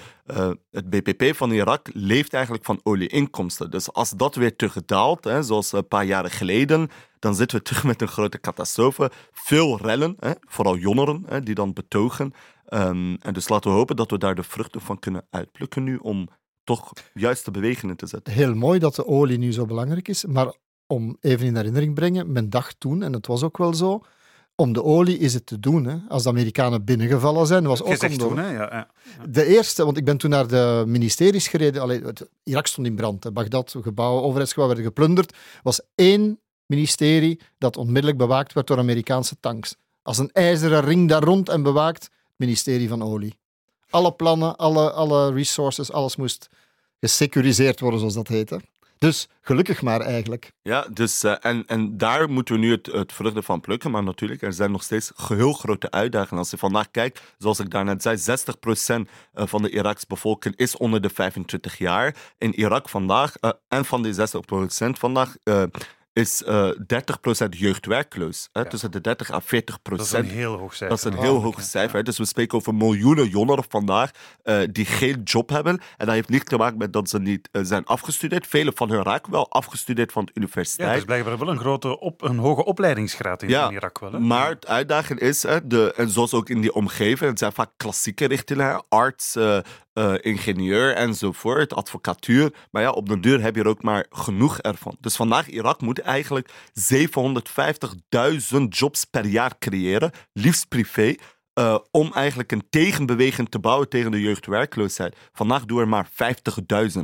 [0.72, 3.72] het BPP van Irak leeft eigenlijk van olieinkomsten.
[3.72, 7.84] Dus als dat weer terugdaalt, hè, zoals een paar jaren geleden, dan zitten we terug
[7.84, 9.12] met een grote catastrofe.
[9.32, 12.34] Veel rellen, hè, vooral jongeren hè, die dan betogen.
[12.74, 15.98] Um, en dus laten we hopen dat we daar de vruchten van kunnen uitplukken nu
[15.98, 16.30] om
[16.64, 18.34] toch juiste bewegingen te zetten.
[18.34, 20.54] Heel mooi dat de olie nu zo belangrijk is, maar
[20.88, 24.02] om even in herinnering brengen, men dacht toen, en het was ook wel zo,
[24.56, 25.86] om de olie is het te doen.
[25.86, 25.98] Hè.
[26.08, 28.52] Als de Amerikanen binnengevallen zijn, was ook om toen, hè?
[28.52, 28.88] Ja, ja.
[29.30, 32.96] De eerste, want ik ben toen naar de ministeries gereden, allee, het, Irak stond in
[32.96, 33.32] brand, hè.
[33.32, 39.76] Bagdad, gebouwen, overheidsgebouwen werden geplunderd, was één ministerie dat onmiddellijk bewaakt werd door Amerikaanse tanks.
[40.02, 43.38] Als een ijzeren ring daar rond en bewaakt ministerie van Olie.
[43.90, 46.50] Alle plannen, alle, alle resources, alles moest
[47.00, 48.62] gesecuriseerd worden, zoals dat heette.
[49.00, 50.52] Dus gelukkig maar eigenlijk.
[50.62, 53.92] Ja, dus, uh, en, en daar moeten we nu het, het vruchten van plukken.
[53.92, 56.38] Maar natuurlijk, er zijn nog steeds heel grote uitdagingen.
[56.38, 60.78] Als je vandaag kijkt, zoals ik daarnet zei, 60% eh, van de Irakse bevolking is
[60.78, 62.16] onder de 25 jaar.
[62.38, 64.18] In Irak vandaag, uh, en van die 60%
[64.90, 65.36] vandaag
[66.14, 68.50] is uh, eh, 30% jeugdwerkloos.
[68.52, 68.62] Hè?
[68.62, 68.68] Ja.
[68.68, 69.46] Tussen de 30 en 40%.
[69.82, 70.98] Dat is een heel hoog cijfer.
[70.98, 72.04] Dat is een heel oh, hoog cijfer.
[72.04, 74.12] Dus we spreken over miljoenen jongeren vandaag
[74.44, 75.80] uh, die geen job hebben.
[75.98, 78.48] En dat heeft niet te maken met dat ze niet uh, zijn afgestudeerd.
[78.48, 80.90] Velen van hen raken wel afgestudeerd van de universiteit.
[80.90, 84.00] Ja, dus blijkbaar wel een, grote op, een hoge opleidingsgraad in, ja, Irak.
[84.00, 84.20] Wel, hè?
[84.20, 87.70] Maar het uitdaging is, hè, de, en zoals ook in die omgeving, het zijn vaak
[87.78, 89.36] klassieke richtingen, arts,
[89.94, 92.54] uh, ingenieur enzovoort, advocatuur.
[92.72, 94.98] Maar ja, op de duur heb je er ook maar genoeg ervan.
[95.00, 96.50] Dus vandaag Irak moet eigenlijk
[98.56, 101.16] 750.000 jobs per jaar creëren, liefst privé.
[101.60, 105.16] uh, om eigenlijk een tegenbeweging te bouwen tegen de jeugdwerkloosheid.
[105.32, 106.10] Vandaag doen er maar
[106.98, 107.04] 50.000.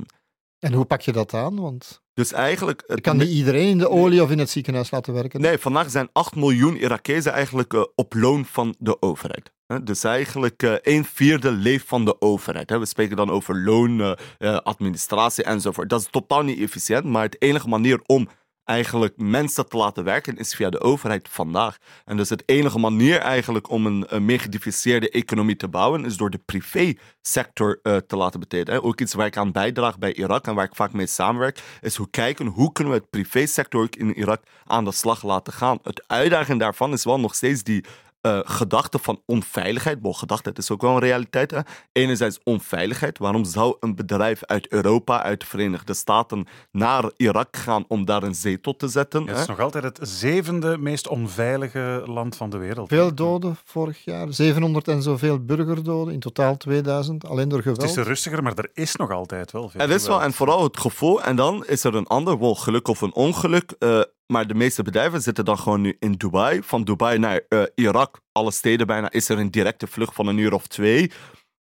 [0.60, 1.60] En hoe pak je dat aan?
[1.60, 2.84] Want dus eigenlijk...
[2.88, 5.41] Je kan niet iedereen in de olie of in het ziekenhuis laten werken?
[5.41, 9.52] Nee, vandaag zijn 8 miljoen Irakezen eigenlijk uh, op loon van de overheid.
[9.84, 12.69] Dus eigenlijk uh, een vierde leeft van de overheid.
[12.69, 15.89] We spreken dan over loon, uh, administratie enzovoort.
[15.89, 18.28] Dat is totaal niet efficiënt, maar het enige manier om
[18.63, 21.78] eigenlijk mensen te laten werken is via de overheid vandaag.
[22.06, 26.30] En dus het enige manier eigenlijk om een, meer gediversifieerde economie te bouwen is door
[26.30, 28.84] de privésector te laten betreden.
[28.84, 31.95] Ook iets waar ik aan bijdraag bij Irak en waar ik vaak mee samenwerk, is
[31.95, 35.80] hoe kijken hoe kunnen we het privésector in Irak aan de slag laten gaan.
[35.84, 37.86] Het uitdaging daarvan is wel nog steeds die
[38.26, 40.02] uh, gedachte van onveiligheid.
[40.02, 41.52] Bon, gedachte, het is ook wel een realiteit.
[41.52, 41.60] Hè?
[41.92, 43.18] Enerzijds onveiligheid.
[43.18, 48.24] Waarom zou een bedrijf uit Europa, uit de Verenigde Staten, naar Irak gaan om daar
[48.24, 49.28] een zetel te zetten?
[49.28, 52.88] het is nog altijd het zevende meest onveilige land van de wereld.
[52.88, 57.82] Veel doden vorig jaar, 700 en zoveel burgerdoden, in totaal 2000, alleen door geweld.
[57.82, 59.82] Het is rustiger, maar er is nog altijd wel veel.
[59.82, 61.24] Het is wel, en vooral het gevoel.
[61.24, 63.74] En dan is er een ander, wel geluk of een ongeluk.
[63.80, 66.64] Uh, maar de meeste bedrijven zitten dan gewoon nu in Dubai.
[66.64, 70.38] Van Dubai naar uh, Irak, alle steden bijna, is er een directe vlucht van een
[70.38, 71.12] uur of twee.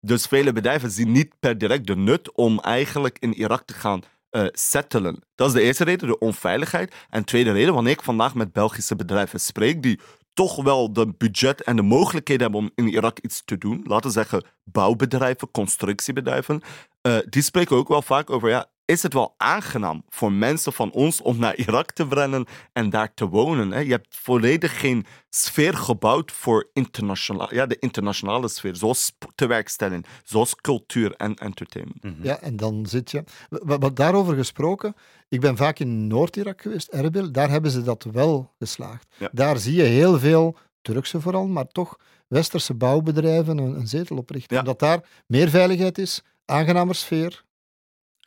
[0.00, 4.02] Dus vele bedrijven zien niet per direct de nut om eigenlijk in Irak te gaan
[4.30, 5.24] uh, settelen.
[5.34, 6.94] Dat is de eerste reden, de onveiligheid.
[7.10, 10.00] En tweede reden, wanneer ik vandaag met Belgische bedrijven spreek, die
[10.32, 13.80] toch wel de budget en de mogelijkheden hebben om in Irak iets te doen.
[13.84, 16.60] Laten we zeggen bouwbedrijven, constructiebedrijven.
[17.06, 20.90] Uh, die spreken ook wel vaak over, ja, is het wel aangenaam voor mensen van
[20.90, 23.70] ons om naar Irak te rennen en daar te wonen.
[23.70, 23.78] Hè?
[23.78, 30.56] Je hebt volledig geen sfeer gebouwd voor internationaal, ja, de internationale sfeer, zoals tewerkstelling, zoals
[30.56, 32.02] cultuur en entertainment.
[32.02, 32.24] Mhm.
[32.24, 33.24] Ja, en dan zit je.
[33.48, 34.94] Wat daarover gesproken,
[35.28, 39.06] ik ben vaak in Noord-Irak geweest, Erbil, daar hebben ze dat wel geslaagd.
[39.32, 44.58] Daar zie je heel veel, Turkse vooral, maar toch westerse bouwbedrijven een, een zetel oprichten.
[44.58, 47.44] Omdat daar meer veiligheid is, aangenamer sfeer,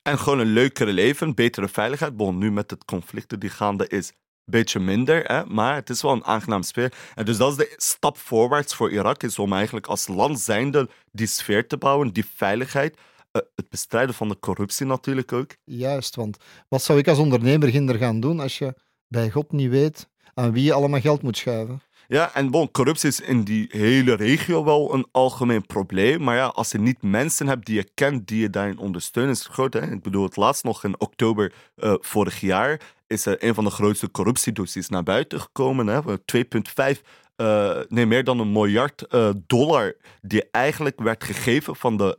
[0.06, 2.18] en gewoon een leukere leven, betere veiligheid.
[2.18, 4.14] Bon, nu met het conflicten die gaande is, een
[4.46, 6.94] beetje minder, hè, maar het is wel een aangenaam sfeer.
[7.16, 10.90] En dus dat is de stap voorwaarts voor Irak, is om eigenlijk als land zijnde
[11.12, 12.96] die sfeer te bouwen, die veiligheid.
[12.96, 15.56] Uh, het bestrijden van de corruptie natuurlijk ook.
[15.64, 16.38] Juist, want
[16.68, 18.74] wat zou ik als ondernemer ginder gaan doen als je
[19.08, 21.82] bij God niet weet aan wie je allemaal geld moet schuiven?
[22.08, 26.24] Ja, en bon, corruptie is in die hele regio wel een algemeen probleem.
[26.24, 29.44] Maar ja, als je niet mensen hebt die je kent, die je daarin ondersteunen, is
[29.44, 29.74] het groot.
[29.74, 29.92] Hè?
[29.92, 33.70] Ik bedoel, het laatst nog in oktober uh, vorig jaar is er een van de
[33.70, 36.04] grootste corruptiedossiers naar buiten gekomen.
[36.06, 37.02] 2,5
[37.38, 42.18] uh, nee, meer dan een miljard uh, dollar die eigenlijk werd gegeven van de,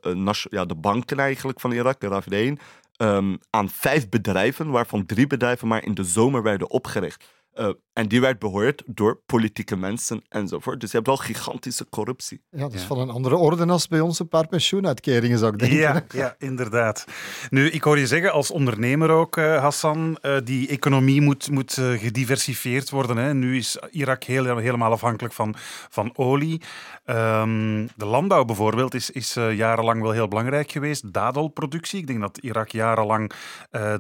[0.51, 2.63] ja, de banken eigenlijk van Irak, de RAF1,
[2.97, 7.25] um, aan vijf bedrijven, waarvan drie bedrijven maar in de zomer werden opgericht.
[7.59, 10.81] Uh, en die werd behoord door politieke mensen enzovoort.
[10.81, 12.43] Dus je hebt wel gigantische corruptie.
[12.51, 15.59] Ja, dat is van een andere orde als bij ons een paar pensioenuitkeringen, zou ik
[15.59, 15.79] denken.
[15.79, 17.05] Ja, ja inderdaad.
[17.51, 21.73] Nu, ik hoor je zeggen als ondernemer ook, uh, Hassan, uh, die economie moet, moet
[21.73, 23.17] gediversifieerd worden.
[23.17, 23.35] Hè.
[23.35, 25.55] Nu is Irak heel, helemaal afhankelijk van,
[25.89, 26.61] van olie.
[27.07, 31.13] Um, de landbouw bijvoorbeeld is, is jarenlang wel heel belangrijk geweest.
[31.13, 32.01] Dadelproductie.
[32.01, 33.33] Ik denk dat Irak jarenlang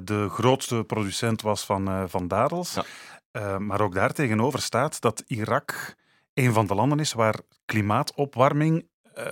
[0.04, 2.74] de grootste producent was van, van dadels.
[2.74, 2.84] Ja.
[3.36, 5.94] Uh, maar ook daar tegenover staat dat Irak
[6.34, 8.86] een van de landen is waar klimaatopwarming
[9.18, 9.24] uh,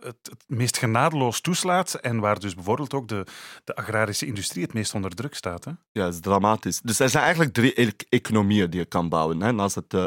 [0.00, 3.26] het, het, meest genadeloos toeslaat en waar dus bijvoorbeeld ook de,
[3.64, 5.64] de agrarische industrie het meest onder druk staat.
[5.64, 5.70] Hè?
[5.92, 6.80] Ja, dat is dramatisch.
[6.80, 9.40] Dus er zijn eigenlijk drie e economieën die je kan bouwen.
[9.40, 9.52] Hè.
[9.52, 10.04] Naast het, uh,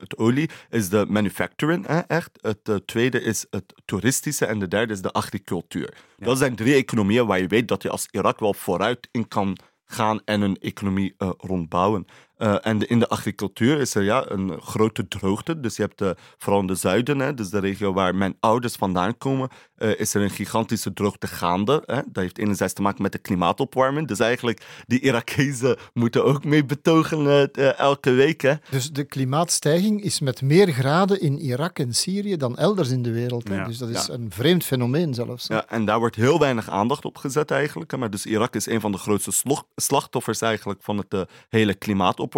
[0.00, 2.38] het olie is de manufacturing, hè, echt.
[2.40, 5.94] Het tweede is het toeristische en de derde is de agricultuur.
[6.16, 6.26] Ja.
[6.26, 9.56] Dat zijn drie economieën waar je weet dat je als Irak wel vooruit in kan
[9.84, 12.06] gaan en een economie rondbouwen.
[12.42, 15.60] Uh, en in de agricultuur is er ja, een grote droogte.
[15.60, 18.74] Dus je hebt uh, vooral in de zuiden, hè, dus de regio waar mijn ouders
[18.74, 21.82] vandaan komen, uh, is er een gigantische droogte gaande.
[21.86, 21.94] Hè.
[21.94, 24.08] Dat heeft enerzijds te maken met de klimaatopwarming.
[24.08, 28.40] Dus eigenlijk, die Irakezen moeten ook mee betogen elke week.
[28.40, 28.54] Hè.
[28.70, 33.12] Dus de klimaatstijging is met meer graden in Irak en Syrië dan elders in de
[33.12, 33.48] wereld.
[33.48, 33.54] Hè.
[33.54, 33.64] Ja.
[33.64, 34.14] Dus dat is ja.
[34.14, 35.46] een vreemd fenomeen zelfs.
[35.46, 37.90] Ja, en daar wordt heel weinig aandacht op gezet eigenlijk.
[37.90, 37.96] Hè.
[37.96, 42.30] Maar dus Irak is een van de grootste slachtoffers eigenlijk van het hele klimaatopwarming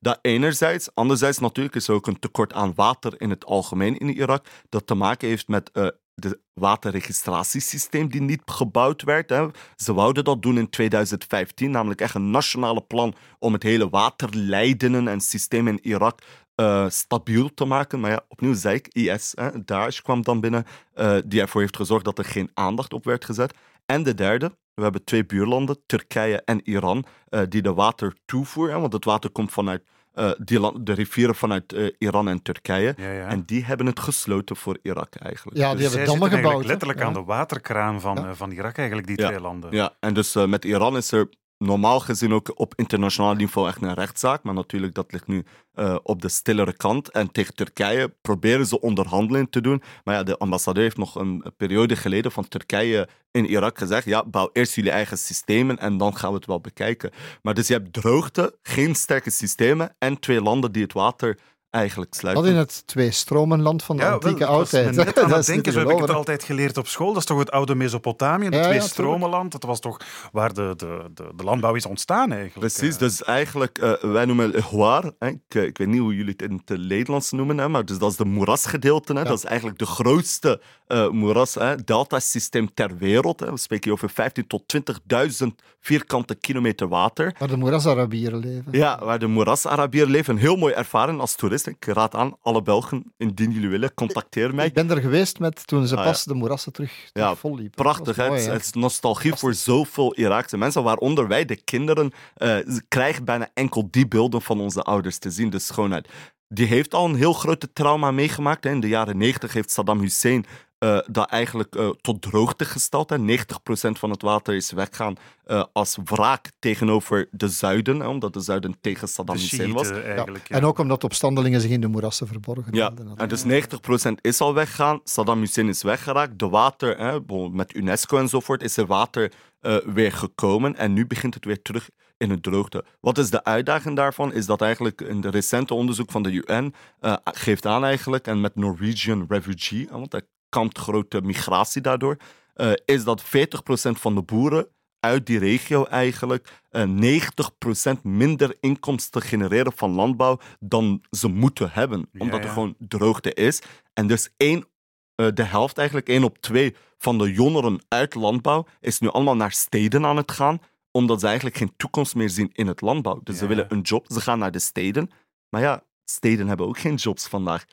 [0.00, 0.94] Dat enerzijds.
[0.94, 4.46] Anderzijds natuurlijk is er ook een tekort aan water in het algemeen in Irak.
[4.68, 9.30] Dat te maken heeft met uh, de waterregistratiesysteem die niet gebouwd werd.
[9.30, 9.46] Hè.
[9.76, 15.08] Ze wouden dat doen in 2015, namelijk echt een nationale plan om het hele waterleidingen
[15.08, 16.20] en systeem in Irak
[16.56, 18.00] uh, stabiel te maken.
[18.00, 21.76] Maar ja, opnieuw zei ik, IS, hè, Daesh kwam dan binnen, uh, die ervoor heeft
[21.76, 23.54] gezorgd dat er geen aandacht op werd gezet.
[23.86, 28.80] En de derde, we hebben twee buurlanden, Turkije en Iran, uh, die de water toevoeren.
[28.80, 29.82] Want het water komt vanuit
[30.14, 32.94] uh, die de rivieren vanuit uh, Iran en Turkije.
[32.96, 33.26] Ja, ja.
[33.28, 35.58] En die hebben het gesloten voor Irak eigenlijk.
[35.58, 36.44] Ja, die Dus hebben zij dammen gebouwd.
[36.44, 38.26] eigenlijk letterlijk aan de waterkraan van, Ja.
[38.28, 39.26] eh, van Irak, eigenlijk, die Ja.
[39.28, 39.72] twee landen.
[39.72, 43.82] Ja, en dus eh, met Iran is er normaal gezien ook op internationaal niveau echt
[43.82, 44.42] een rechtszaak.
[44.42, 47.10] Maar natuurlijk, dat ligt nu eh, op de stillere kant.
[47.10, 49.82] En tegen Turkije proberen ze onderhandeling te doen.
[50.04, 54.24] Maar ja, de ambassadeur heeft nog een periode geleden van Turkije in Irak gezegd: ja,
[54.24, 57.10] bouw eerst jullie eigen systemen en dan gaan we het wel bekijken.
[57.42, 61.38] Maar dus je hebt droogte, geen sterke systemen en twee landen die het water
[61.76, 62.44] eigenlijk sluiten.
[62.44, 64.94] Dat in het twee-stromenland van de Ja, antieke wel, oudheid.
[64.96, 67.08] net aan Dat denken, zo heb ik het altijd geleerd op school.
[67.08, 69.52] Dat is toch het oude Mesopotamië, het Ja, ja, twee-stromenland.
[69.52, 70.00] Dat was toch
[70.32, 72.72] waar de, de, de, de landbouw is ontstaan eigenlijk.
[72.74, 75.12] Precies, Eh, dus eigenlijk, eh, wij noemen het Hwar.
[75.18, 75.28] Hè.
[75.28, 77.98] Ik, eh, ik weet niet hoe jullie het in het Nederlands noemen, hè, maar dus
[77.98, 79.12] dat is de moerasgedeelte.
[79.12, 79.24] Hè.
[79.24, 83.40] Dat is eigenlijk de grootste eh moeras, hè, deltasysteem ter wereld.
[83.40, 83.50] Hè.
[83.50, 85.46] We spreken hier over 15 tot 20.000
[85.80, 87.34] vierkante kilometer water.
[87.38, 88.64] Waar de moerasarabieren leven.
[88.70, 90.34] Ja, waar de moerasarabieren leven.
[90.34, 91.65] Een heel mooi ervaring als toerist.
[91.66, 94.66] Ik raad aan alle Belgen, indien jullie willen, contacteer mij.
[94.66, 97.56] Ik ben er geweest met, toen ze Ah, pas de moerassen terug, terug Ja, vol
[97.56, 97.82] liepen.
[97.82, 98.52] Prachtig, het, is, hè?
[98.52, 103.88] het is nostalgie voor zoveel Iraakse mensen, waaronder wij, de kinderen, ze krijgen bijna enkel
[103.90, 105.50] die beelden van onze ouders te zien.
[105.50, 106.08] Dus schoonheid.
[106.48, 108.64] Die heeft al een heel grote trauma meegemaakt.
[108.64, 110.46] In de jaren 90 heeft Saddam Hussein
[110.78, 113.10] eh, dat eigenlijk eh, tot droogte gesteld.
[113.10, 113.18] Hè.
[113.18, 118.40] 90% van het water is weggaan eh, als wraak tegenover de zuiden, hè, omdat de
[118.40, 119.88] zuiden tegen Saddam de Hussein was.
[119.88, 120.26] Ja.
[120.48, 123.16] En ook omdat opstandelingen zich in de moerassen verborgen Ja, hadden.
[123.16, 125.00] en dus 90% is al weggegaan.
[125.04, 126.38] Saddam Hussein is weggeraakt.
[126.38, 130.76] De water, hè, met UNESCO enzovoort, is er water eh, weer gekomen.
[130.76, 132.84] En nu begint het weer terug in het droogte.
[133.00, 134.32] Wat is de uitdaging daarvan?
[134.32, 138.40] Is dat eigenlijk in de recente onderzoek van de UN eh, geeft aan eigenlijk, en
[138.40, 142.16] met Norwegian Refugee, want er kampt grote migratie daardoor,
[142.54, 144.68] eh, is dat 40% van de boeren
[145.00, 152.08] uit die regio eigenlijk eh, 90% minder inkomsten genereren van landbouw dan ze moeten hebben.
[152.12, 152.52] Ja, omdat er ja.
[152.52, 153.62] gewoon droogte is.
[153.92, 154.66] En dus één,
[155.14, 159.36] eh, de helft eigenlijk, één op twee van de jongeren uit landbouw is nu allemaal
[159.36, 160.58] naar steden aan het gaan,
[160.90, 163.20] omdat ze eigenlijk geen toekomst meer zien in het landbouw.
[163.22, 165.10] Dus ze willen een job, ze gaan naar de steden.
[165.48, 167.64] Maar ja, steden hebben ook geen jobs vandaag.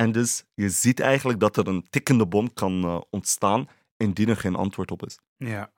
[0.00, 4.36] En dus je ziet eigenlijk dat er een tikkende bom kan eh, ontstaan indien er
[4.36, 5.18] geen antwoord op is.
[5.36, 5.72] Ja.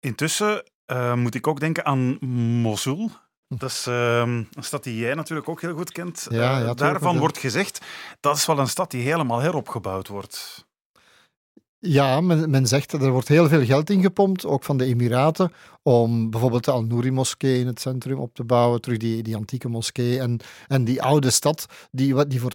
[0.00, 2.18] Intussen eh, moet ik ook denken aan
[2.60, 3.10] Mosul.
[3.48, 6.26] Dat is ehm, een stad die jij natuurlijk ook heel goed kent.
[6.30, 7.80] Ja, Eh, ja, daarvan wordt gezegd,
[8.20, 10.66] dat is wel een stad die helemaal heropgebouwd wordt.
[11.80, 15.52] Ja, men, men zegt dat er wordt heel veel geld ingepompt, ook van de Emiraten,
[15.82, 20.18] om bijvoorbeeld de Al-Nouri-moskee in het centrum op te bouwen, terug die, die antieke moskee
[20.20, 22.52] en, en die oude stad, die, wat- die voor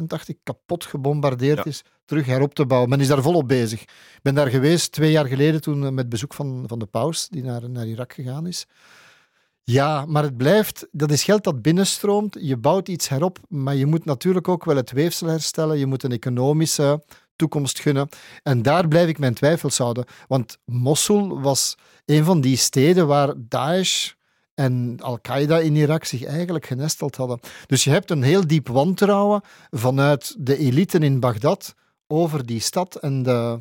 [0.00, 1.64] 80% dacht ik kapot gebombardeerd Ja.
[1.64, 2.90] is, terug herop te bouwen.
[2.90, 3.80] Men is daar volop bezig.
[3.82, 7.28] Ik ben daar geweest twee jaar geleden toen eh, met bezoek van, van de paus,
[7.28, 8.66] die naar, naar Irak gegaan is.
[9.64, 12.36] Ja, maar het blijft, dat is geld dat binnenstroomt.
[12.40, 15.78] Je bouwt iets herop, maar je moet natuurlijk ook wel het weefsel herstellen.
[15.78, 17.02] Je moet een economische
[17.42, 18.08] toekomst gunnen.
[18.42, 20.04] En daar blijf ik mijn twijfels houden.
[20.28, 24.10] Want Mosul was een van die steden waar Daesh
[24.54, 27.40] en Al-Qaeda in Irak zich eigenlijk genesteld hadden.
[27.66, 31.74] Dus je hebt een heel diep wantrouwen vanuit de elite in Bagdad
[32.06, 32.94] over die stad.
[32.94, 33.60] En de,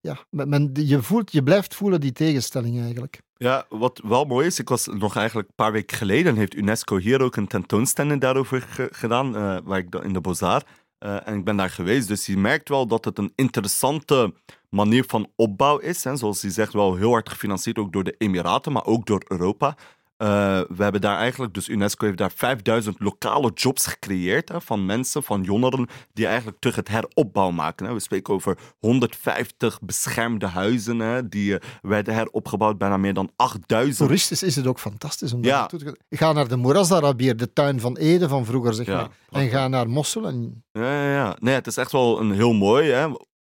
[0.00, 3.20] ja, men, je, voelt, je blijft voelen die tegenstelling eigenlijk.
[3.36, 6.96] Ja, wat wel mooi is, ik was nog eigenlijk een paar weken geleden, heeft UNESCO
[6.96, 10.62] hier ook een tentoonstelling daarover ge- gedaan, eh, waar ik in de Bozar.
[10.98, 14.34] Eh, en ik ben daar geweest, dus je merkt wel dat het een interessante
[14.70, 16.04] manier van opbouw is.
[16.04, 16.16] Hè.
[16.16, 19.76] Zoals je zegt, wel heel hard gefinancierd ook door de Emiraten, maar ook door Europa.
[20.18, 24.86] Eh, we hebben daar eigenlijk, dus UNESCO heeft daar 5000 lokale jobs gecreëerd hè, van
[24.86, 27.86] mensen, van jongeren, die eigenlijk terug het heropbouw maken.
[27.86, 27.92] Hè.
[27.92, 33.96] We spreken over 150 beschermde huizen, hè, die eh, werden heropgebouwd, bijna meer dan 8000.
[33.98, 35.58] Toeristisch is het ook fantastisch om daar Ja.
[35.58, 35.96] naartoe te gaan.
[36.10, 39.40] Ga naar de Moeras Arabier, de tuin van Ede van vroeger, zeg Ja, maar.
[39.42, 40.26] En ga naar Mosul.
[40.26, 41.36] En Ja, ja, ja.
[41.40, 42.90] Nee, het is echt wel een heel mooi.
[42.90, 43.08] Hè.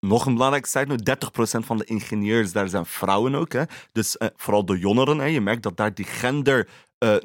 [0.06, 0.98] Nog een belangrijke site, nu
[1.62, 3.54] 30% van de ingenieurs daar zijn vrouwen ook.
[3.54, 3.64] Hè.
[3.92, 5.18] Dus eh, vooral de jongeren.
[5.18, 5.26] Hè.
[5.26, 7.16] Je merkt dat daar die gender eh,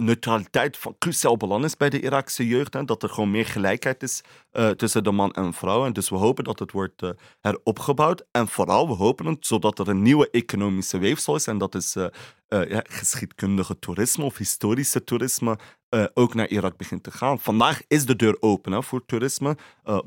[0.70, 2.74] van cruciaal belang is bij de Iraakse jeugd.
[2.74, 2.84] Hè.
[2.84, 5.84] Dat er gewoon meer gelijkheid is eh, tussen de man en vrouw.
[5.84, 7.02] En dus we hopen dat het wordt
[7.40, 8.24] heropgebouwd.
[8.30, 11.46] En vooral, we hopen het zodat er een nieuwe economische weefsel is.
[11.46, 11.96] En dat is
[12.48, 15.58] ja, geschiedkundige toerisme of historische toerisme
[16.14, 17.40] ook naar Irak begint te gaan.
[17.40, 19.56] Vandaag is de deur open hè, voor toerisme,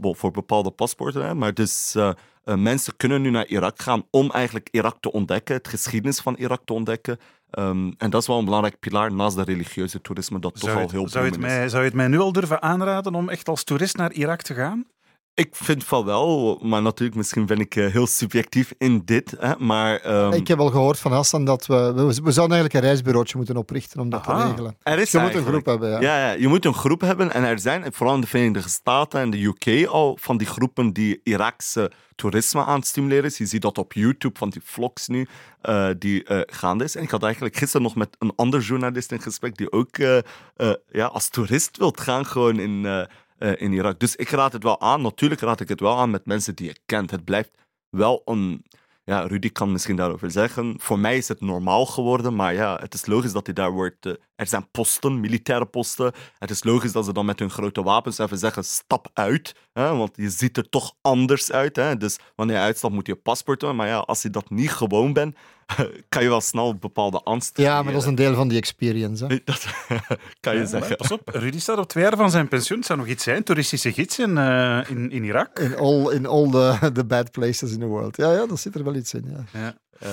[0.02, 1.38] voor bepaalde paspoorten.
[1.38, 1.96] Maar dus
[2.43, 6.36] eh, mensen kunnen nu naar Irak gaan om eigenlijk Irak te ontdekken, het geschiedenis van
[6.36, 7.17] Irak te ontdekken.
[7.49, 10.89] Ehm, en dat is wel een belangrijk pilaar naast de religieuze toerisme, dat toch al
[10.89, 11.41] heel bloeiend is.
[11.41, 14.41] mij, zou je het mij nu al durven aanraden om echt als toerist naar Irak
[14.41, 14.86] te gaan?
[15.34, 19.36] Ik vind van wel, maar natuurlijk misschien ben ik heel subjectief in dit.
[19.39, 22.74] Hè, maar, ehm, Ik heb al gehoord van Hassan dat we, we, we zouden eigenlijk
[22.74, 24.41] een reisbureautje moeten oprichten om dat Aha.
[24.41, 24.76] te regelen.
[24.84, 26.00] Er is je moet een groep hebben, ja.
[26.00, 27.34] Ja, ja, je moet een groep hebben.
[27.34, 30.94] En er zijn, vooral in de Verenigde Staten en de UK, al van die groepen
[30.94, 33.38] die Iraakse toerisme aan het stimuleren is.
[33.38, 35.27] Je ziet dat op YouTube, van die vlogs nu,
[35.62, 36.96] eh, die eh, gaande is.
[36.96, 40.17] En ik had eigenlijk gisteren nog met een andere journalist in gesprek die ook eh,
[40.17, 43.08] eh, ja, als toerist wilt gaan gewoon in,
[43.42, 44.00] eh, in Irak.
[44.00, 45.02] Dus ik raad het wel aan.
[45.02, 47.12] Natuurlijk raad ik het wel aan met mensen die je kent.
[47.12, 47.52] Het blijft
[47.89, 48.65] wel een...
[49.04, 50.75] Ja, Rudy kan misschien daarover zeggen.
[50.79, 54.06] Voor mij is het normaal geworden, maar ja, het is logisch dat hij daar wordt.
[54.06, 56.12] eh, er zijn posten, militaire posten.
[56.39, 59.56] Het is logisch dat ze dan met hun grote wapens even zeggen: stap uit.
[59.73, 61.75] Hè, want je ziet er toch anders uit.
[61.75, 61.98] Hè?
[61.98, 63.75] Dus wanneer je uitstapt, moet je paspoort doen.
[63.75, 65.35] Maar ja, als je dat niet gewoon bent,
[66.10, 67.58] kan je wel snel bepaalde angst.
[67.58, 69.25] Ja, maar dat is een deel van die experience.
[69.25, 69.39] Hè.
[69.46, 69.65] Dat
[70.39, 70.96] kan je zeggen.
[70.96, 72.77] Pas op, Rudy staat op twee jaar van zijn pensioen.
[72.77, 75.60] Het zou nog iets zijn, toeristische gids in, eh, in, in Irak.
[75.60, 78.17] In all, in all the, the bad places in the world.
[78.17, 79.46] Ja, ja, daar zit er wel iets in.
[79.54, 79.60] Ja.
[79.60, 80.10] Ja.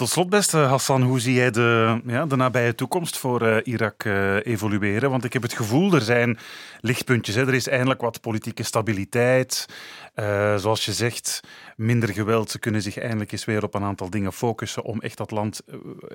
[0.00, 4.04] Tot slot, beste Hassan, hoe zie jij de, ja, de nabije toekomst voor eh, Irak
[4.04, 5.10] eh, evolueren?
[5.10, 6.38] Want ik heb het gevoel, er zijn
[6.80, 7.34] lichtpuntjes.
[7.34, 7.46] Hè.
[7.46, 9.66] Er is eindelijk wat politieke stabiliteit.
[10.14, 11.40] Eh, zoals je zegt,
[11.76, 12.50] minder geweld.
[12.50, 15.62] Ze kunnen zich eindelijk eens weer op een aantal dingen focussen om echt dat land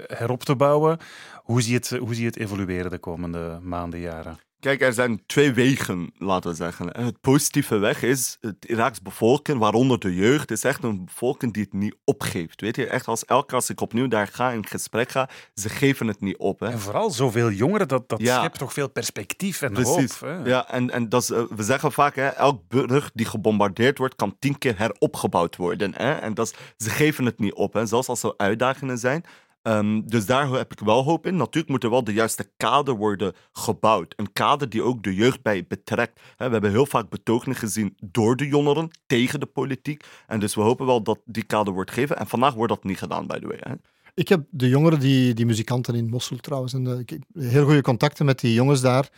[0.08, 0.98] herop te bouwen.
[1.36, 4.45] Hoe zie, het, hoe zie je het evolueren de komende maanden, jaren?
[4.66, 6.89] Kijk, er zijn twee wegen, laten we zeggen.
[7.03, 11.63] Het positieve weg is, het Iraaks bevolking, waaronder de jeugd, is echt een bevolking die
[11.63, 12.61] het niet opgeeft.
[12.61, 16.07] Weet je, echt als elke als ik opnieuw daar ga in gesprek ga, ze geven
[16.07, 16.59] het niet op.
[16.59, 16.68] Hè.
[16.70, 18.39] En vooral zoveel jongeren, dat, dat Ja.
[18.39, 20.20] schept toch veel perspectief en Precies.
[20.20, 20.30] hoop.
[20.30, 20.49] Hè?
[20.49, 24.16] Ja, en, en dat is, eh, we zeggen vaak, hè, elk brug die gebombardeerd wordt,
[24.16, 25.93] kan tien keer heropgebouwd worden.
[25.95, 26.13] Hè?
[26.13, 27.86] En dat is, ze geven het niet op, hè?
[27.86, 29.24] zelfs als er uitdagingen zijn.
[29.66, 31.36] Ehm, dus daar heb ik wel hoop in.
[31.36, 34.13] Natuurlijk moet er wel de juiste kader worden gebouwd.
[34.18, 36.20] Een kader die ook de jeugd bij betrekt.
[36.38, 40.03] We hebben heel vaak betogingen gezien door de jongeren tegen de politiek.
[40.28, 42.18] En dus we hopen wel dat die kader wordt gegeven.
[42.18, 43.78] En vandaag wordt dat niet gedaan, by the way.
[44.13, 47.82] Ik heb de jongeren, die, die muzikanten in Mosul trouwens, en eh, ik heel goede
[47.82, 49.09] contacten met die jongens daar.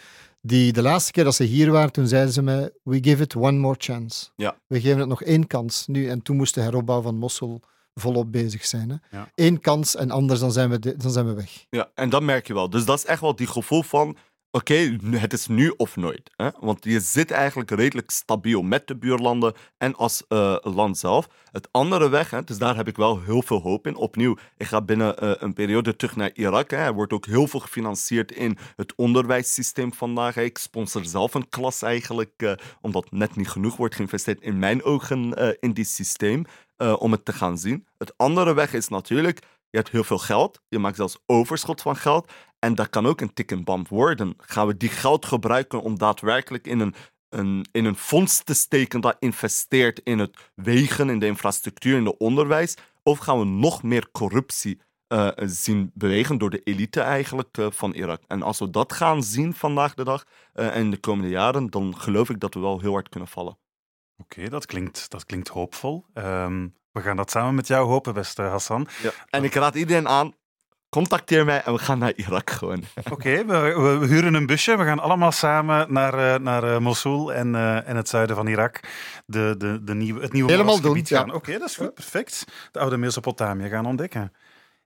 [0.42, 3.36] Die de laatste keer dat ze hier waren, toen zeiden ze mij: We give it
[3.36, 4.30] one more chance.
[4.36, 4.58] Ja.
[4.68, 6.10] We geven het nog één kans nu.
[6.10, 7.62] En toen moest de heropbouw van Mosul
[8.00, 8.90] volop bezig zijn.
[8.90, 9.18] Hè.
[9.18, 9.30] Ja.
[9.36, 11.66] Eén kans en anders dan zijn, we de- dan zijn we weg.
[11.70, 12.70] Ja, en dat merk je wel.
[12.70, 14.18] Dus dat is echt wel die gevoel van...
[14.52, 16.32] Oké, het is nu of nooit.
[16.36, 16.50] Hè?
[16.60, 21.28] Want je zit eigenlijk redelijk stabiel met de buurlanden en als eh, land zelf.
[21.52, 23.96] Het andere weg, hè, dus daar heb ik wel heel veel hoop in.
[23.96, 26.70] Opnieuw, ik ga binnen eh, een periode terug naar Irak.
[26.72, 26.78] Hè.
[26.78, 30.36] Er wordt ook heel veel gefinancierd in het onderwijssysteem vandaag.
[30.36, 30.42] Hè.
[30.42, 34.84] Ik sponsor zelf een klas eigenlijk, eh, omdat net niet genoeg wordt geïnvesteerd in mijn
[34.84, 36.46] ogen in dit systeem.
[36.78, 37.88] Eh, om het te gaan zien.
[37.98, 40.62] Het andere weg is natuurlijk, je hebt heel veel geld.
[40.68, 42.32] Je maakt zelfs overschot van geld.
[42.60, 44.34] En dat kan ook een tikkenband worden.
[44.38, 46.96] Gaan we die geld gebruiken om daadwerkelijk in een,
[47.30, 52.06] een, in een fonds te steken dat investeert in het wegen, in de infrastructuur, in
[52.06, 52.76] het onderwijs?
[53.04, 57.94] Of gaan we nog meer corruptie eh, zien bewegen door de elite eigenlijk eh, van
[57.94, 58.22] Irak?
[58.28, 61.98] En als we dat gaan zien vandaag de dag eh, en de komende jaren, dan
[61.98, 63.58] geloof ik dat we wel heel hard kunnen vallen.
[64.18, 66.06] Oké, dat, klinkt, dat klinkt hoopvol.
[66.14, 68.88] Ehm, we gaan dat samen met jou hopen, beste Hassan.
[69.02, 69.12] Ja.
[69.30, 70.34] En ik raad iedereen aan,
[70.90, 72.84] contacteer mij en we gaan naar Irak gewoon.
[73.12, 74.78] Oké, we, we, we huren een busje.
[74.78, 78.48] We gaan allemaal samen naar, eh, naar eh, Mosul en, eh, en het zuiden van
[78.48, 78.80] Irak.
[79.26, 81.26] De, de, de nieuwe, het nieuwe Helemaal doen, ja.
[81.32, 82.46] Oké, dat is goed, perfect.
[82.72, 84.34] De oude Mesopotamië gaan ontdekken.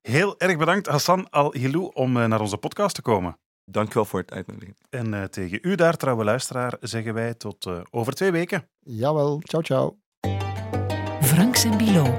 [0.02, 3.38] Heel erg bedankt, Hassan Al-Hilou, om naar onze podcast te komen.
[3.72, 4.76] Dankjewel voor het uitnodigen.
[4.90, 8.68] En eh, tegen u daar, trouwe luisteraar, zeggen wij tot eh, over twee weken.
[8.80, 9.98] Jawel, ciao, ciao.
[11.22, 12.18] Franks en Bilo.